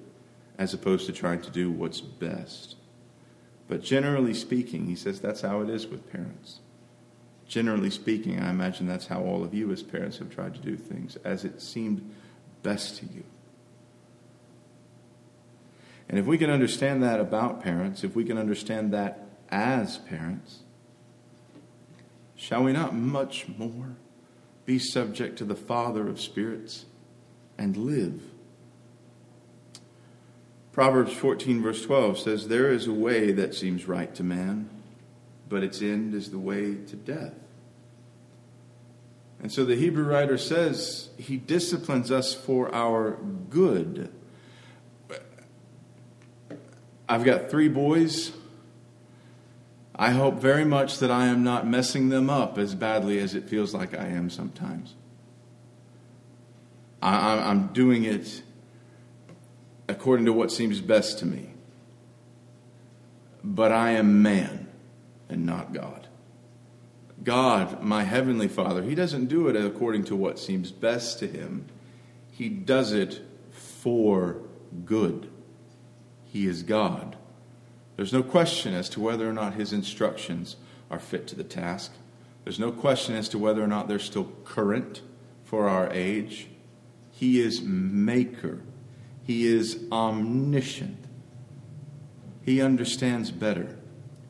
as 0.59 0.73
opposed 0.73 1.07
to 1.07 1.13
trying 1.13 1.43
to 1.43 1.51
do 1.51 1.71
what's 1.71 2.01
best. 2.01 2.77
But 3.67 3.83
generally 3.83 4.35
speaking, 4.35 4.87
he 4.87 4.95
says 4.95 5.21
that's 5.21 5.41
how 5.41 5.61
it 5.61 5.71
is 5.71 5.87
with 5.87 6.11
parents. 6.11 6.61
Generally 7.49 7.91
speaking, 7.91 8.39
I 8.39 8.51
imagine 8.51 8.87
that's 8.87 9.09
how 9.09 9.23
all 9.23 9.43
of 9.43 9.55
you 9.55 9.73
as 9.73 9.83
parents 9.83 10.19
have 10.19 10.31
tried 10.31 10.55
to 10.55 10.61
do 10.61 10.77
things, 10.77 11.17
as 11.25 11.45
it 11.45 11.61
seemed 11.61 12.15
best 12.63 12.99
to 12.99 13.07
you. 13.07 13.25
And 16.09 16.19
if 16.19 16.27
we 16.27 16.39
can 16.39 16.51
understand 16.51 17.03
that 17.03 17.21
about 17.21 17.63
parents, 17.63 18.05
if 18.05 18.15
we 18.15 18.25
can 18.25 18.39
understand 18.39 18.93
that 18.93 19.27
as 19.51 19.99
parents, 19.99 20.61
shall 22.37 22.65
we 22.65 22.73
not 22.73 22.95
much 22.95 23.47
more 23.57 23.97
be 24.71 24.79
subject 24.79 25.37
to 25.37 25.45
the 25.45 25.57
Father 25.57 26.09
of 26.09 26.21
spirits 26.21 26.85
and 27.59 27.77
live? 27.77 28.23
Proverbs 30.71 31.13
14, 31.13 31.61
verse 31.61 31.85
12 31.85 32.21
says, 32.21 32.47
There 32.47 32.71
is 32.71 32.87
a 32.87 32.93
way 32.93 33.33
that 33.33 33.53
seems 33.53 33.89
right 33.89 34.15
to 34.15 34.23
man, 34.23 34.71
but 35.49 35.65
its 35.65 35.83
end 35.83 36.15
is 36.15 36.31
the 36.31 36.39
way 36.39 36.77
to 36.77 36.95
death. 36.95 37.35
And 39.43 39.51
so 39.51 39.65
the 39.65 39.75
Hebrew 39.75 40.05
writer 40.05 40.39
says 40.39 41.09
he 41.19 41.37
disciplines 41.37 42.13
us 42.13 42.33
for 42.33 42.73
our 42.73 43.19
good. 43.51 44.13
I've 47.09 47.25
got 47.25 47.51
three 47.51 47.69
boys. 47.69 48.31
I 50.01 50.13
hope 50.13 50.37
very 50.37 50.65
much 50.65 50.99
that 51.01 51.11
I 51.11 51.27
am 51.27 51.45
not 51.45 51.67
messing 51.67 52.09
them 52.09 52.31
up 52.31 52.57
as 52.57 52.75
badly 52.75 53.19
as 53.19 53.35
it 53.35 53.51
feels 53.51 53.75
like 53.75 53.93
I 53.95 54.07
am 54.07 54.31
sometimes. 54.31 54.95
I, 57.03 57.51
am 57.51 57.67
doing 57.75 58.05
it 58.05 58.43
according 59.89 60.25
to 60.25 60.33
what 60.33 60.51
seems 60.51 60.81
best 60.81 61.19
to 61.19 61.27
me. 61.27 61.51
But 63.45 63.73
I 63.73 63.91
am 63.91 64.23
man 64.23 64.69
and 65.29 65.45
not 65.45 65.75
God. 65.75 66.09
God, 67.23 67.83
my 67.83 68.03
heavenly 68.05 68.49
Father, 68.49 68.83
He 68.83 68.95
doesn't 68.95 69.27
do 69.27 69.49
it 69.49 69.57
according 69.57 70.05
to 70.05 70.17
what 70.17 70.39
seems 70.39 70.73
best 70.73 71.19
to 71.19 71.27
Him, 71.27 71.67
He 72.33 72.49
does 72.49 72.95
it 72.95 73.21
for 73.51 74.39
good. 74.87 75.31
He 76.25 76.47
is 76.47 76.63
God. 76.63 77.19
There's 78.01 78.15
no 78.15 78.23
question 78.23 78.73
as 78.73 78.89
to 78.91 79.01
whether 79.01 79.29
or 79.29 79.33
not 79.35 79.53
His 79.53 79.75
instructions 79.75 80.57
are 80.91 80.99
fit 80.99 81.27
to 81.27 81.37
the 81.37 81.45
task. 81.45 81.93
There's 82.45 82.59
no 82.59 82.73
question 82.73 83.15
as 83.15 83.29
to 83.29 83.39
whether 83.39 83.63
or 83.63 83.67
not 83.67 83.89
they're 83.89 83.99
still 83.99 84.33
current 84.43 85.03
for 85.45 85.69
our 85.69 85.93
age. 85.93 86.49
He 87.11 87.43
is 87.43 87.61
Maker. 87.61 88.63
He 89.23 89.47
is 89.47 89.85
omniscient. 89.93 90.97
He 92.43 92.63
understands 92.63 93.31
better. 93.31 93.77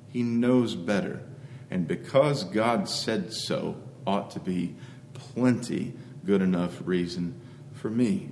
He 0.09 0.25
knows 0.25 0.75
better. 0.75 1.23
And 1.71 1.87
because 1.87 2.43
God 2.43 2.89
said 2.89 3.33
so, 3.33 3.77
ought 4.05 4.33
to 4.33 4.41
be 4.41 4.75
plenty 5.15 5.93
good 6.27 6.43
enough 6.43 6.83
reason 6.85 7.41
for 7.73 7.89
me. 7.89 8.31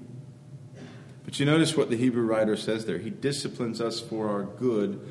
But 1.24 1.38
you 1.38 1.46
notice 1.46 1.76
what 1.76 1.90
the 1.90 1.96
Hebrew 1.96 2.24
writer 2.24 2.56
says 2.56 2.86
there. 2.86 2.98
He 2.98 3.10
disciplines 3.10 3.80
us 3.80 4.00
for 4.00 4.28
our 4.28 4.42
good, 4.42 5.08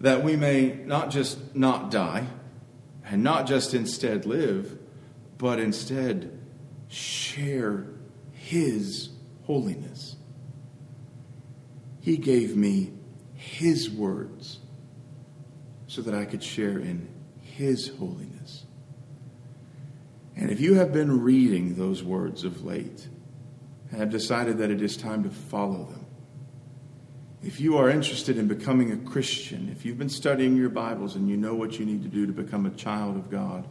that 0.00 0.22
we 0.22 0.36
may 0.36 0.78
not 0.84 1.10
just 1.10 1.54
not 1.54 1.90
die, 1.90 2.26
and 3.04 3.22
not 3.22 3.46
just 3.46 3.72
instead 3.72 4.26
live, 4.26 4.78
but 5.38 5.58
instead 5.60 6.38
share 6.88 7.86
His 8.32 9.10
holiness. 9.44 10.16
He 12.00 12.16
gave 12.16 12.56
me 12.56 12.92
His 13.34 13.90
words 13.90 14.58
so 15.86 16.02
that 16.02 16.14
I 16.14 16.24
could 16.24 16.42
share 16.42 16.78
in 16.78 17.08
His 17.40 17.88
holiness. 17.88 18.64
And 20.36 20.50
if 20.50 20.60
you 20.60 20.74
have 20.74 20.92
been 20.92 21.22
reading 21.22 21.76
those 21.76 22.02
words 22.02 22.44
of 22.44 22.64
late 22.64 23.08
and 23.90 23.98
have 24.00 24.10
decided 24.10 24.58
that 24.58 24.70
it 24.70 24.82
is 24.82 24.96
time 24.96 25.22
to 25.22 25.30
follow 25.30 25.84
them, 25.84 26.05
if 27.46 27.60
you 27.60 27.78
are 27.78 27.88
interested 27.88 28.38
in 28.38 28.48
becoming 28.48 28.90
a 28.90 28.96
Christian, 28.96 29.68
if 29.70 29.86
you've 29.86 29.96
been 29.96 30.08
studying 30.08 30.56
your 30.56 30.68
Bibles 30.68 31.14
and 31.14 31.28
you 31.28 31.36
know 31.36 31.54
what 31.54 31.78
you 31.78 31.86
need 31.86 32.02
to 32.02 32.08
do 32.08 32.26
to 32.26 32.32
become 32.32 32.66
a 32.66 32.70
child 32.70 33.14
of 33.14 33.30
God, 33.30 33.64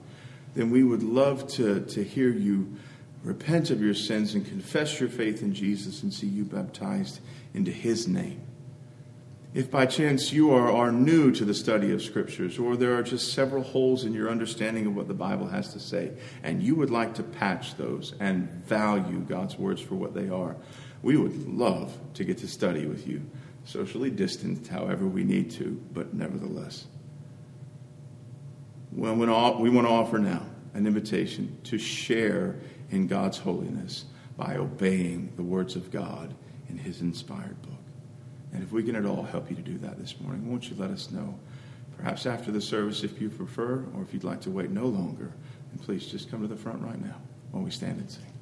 then 0.54 0.72
we 0.72 0.82
would 0.82 1.04
love 1.04 1.46
to, 1.50 1.82
to 1.82 2.02
hear 2.02 2.30
you 2.30 2.74
repent 3.22 3.72
of 3.72 3.82
your 3.82 3.94
sins 3.94 4.34
and 4.34 4.48
confess 4.48 5.02
your 5.02 5.10
faith 5.10 5.42
in 5.42 5.54
Jesus 5.54 6.04
and 6.04 6.14
see 6.14 6.26
you 6.26 6.46
baptized 6.46 7.20
into 7.54 7.70
his 7.70 8.08
name. 8.08 8.42
If 9.54 9.70
by 9.70 9.88
chance 9.88 10.32
you 10.32 10.52
are, 10.52 10.72
are 10.72 10.94
new 10.94 11.34
to 11.34 11.44
the 11.44 11.54
study 11.54 11.92
of 11.92 12.02
scriptures, 12.02 12.58
or 12.58 12.78
there 12.78 12.98
are 12.98 13.04
just 13.04 13.34
several 13.34 13.64
holes 13.64 14.06
in 14.06 14.14
your 14.14 14.30
understanding 14.30 14.86
of 14.86 14.96
what 14.96 15.10
the 15.10 15.14
Bible 15.14 15.48
has 15.48 15.74
to 15.74 15.82
say, 15.82 16.12
and 16.44 16.64
you 16.64 16.76
would 16.76 16.92
like 16.92 17.16
to 17.16 17.24
patch 17.24 17.76
those 17.76 18.14
and 18.22 18.50
value 18.66 19.20
God's 19.20 19.58
words 19.58 19.82
for 19.82 19.96
what 19.96 20.14
they 20.14 20.30
are, 20.30 20.56
we 21.02 21.18
would 21.18 21.48
love 21.48 21.98
to 22.14 22.24
get 22.24 22.38
to 22.38 22.48
study 22.48 22.86
with 22.86 23.06
you, 23.06 23.22
socially 23.66 24.10
distanced, 24.10 24.68
however 24.68 25.06
we 25.06 25.24
need 25.24 25.52
to, 25.52 25.84
but 25.94 26.14
nevertheless. 26.14 26.86
We 28.92 29.10
want 29.12 29.30
to 29.30 29.92
offer 29.92 30.20
now 30.20 30.46
an 30.74 30.88
invitation 30.88 31.58
to 31.66 31.78
share 31.78 32.56
in 32.92 33.08
God's 33.08 33.38
holiness 33.38 34.06
by 34.38 34.56
obeying 34.56 35.34
the 35.36 35.44
words 35.44 35.76
of 35.76 35.92
God 35.92 36.34
in 36.70 36.78
His 36.78 37.02
inspired 37.02 37.62
book. 37.62 37.72
And 38.54 38.64
if 38.64 38.72
we 38.72 38.84
can 38.84 38.96
at 38.96 39.06
all 39.06 39.24
help 39.24 39.50
you 39.50 39.56
to 39.56 39.62
do 39.62 39.78
that 39.80 40.00
this 40.00 40.20
morning, 40.22 40.50
won't 40.50 40.70
you 40.70 40.76
let 40.78 40.92
us 40.92 41.12
know? 41.12 41.38
Perhaps 41.98 42.26
after 42.26 42.52
the 42.52 42.62
service, 42.62 43.04
if 43.04 43.20
you 43.20 43.30
prefer, 43.30 43.84
or 43.96 44.02
if 44.02 44.14
you'd 44.14 44.24
like 44.24 44.42
to 44.42 44.52
wait 44.52 44.70
no 44.70 44.86
longer, 44.86 45.32
then 45.72 45.84
please 45.84 46.06
just 46.06 46.30
come 46.30 46.42
to 46.42 46.48
the 46.48 46.56
front 46.56 46.82
right 46.82 47.02
now 47.04 47.16
while 47.52 47.64
we 47.64 47.72
stand 47.72 48.00
and 48.00 48.10
sing. 48.10 48.35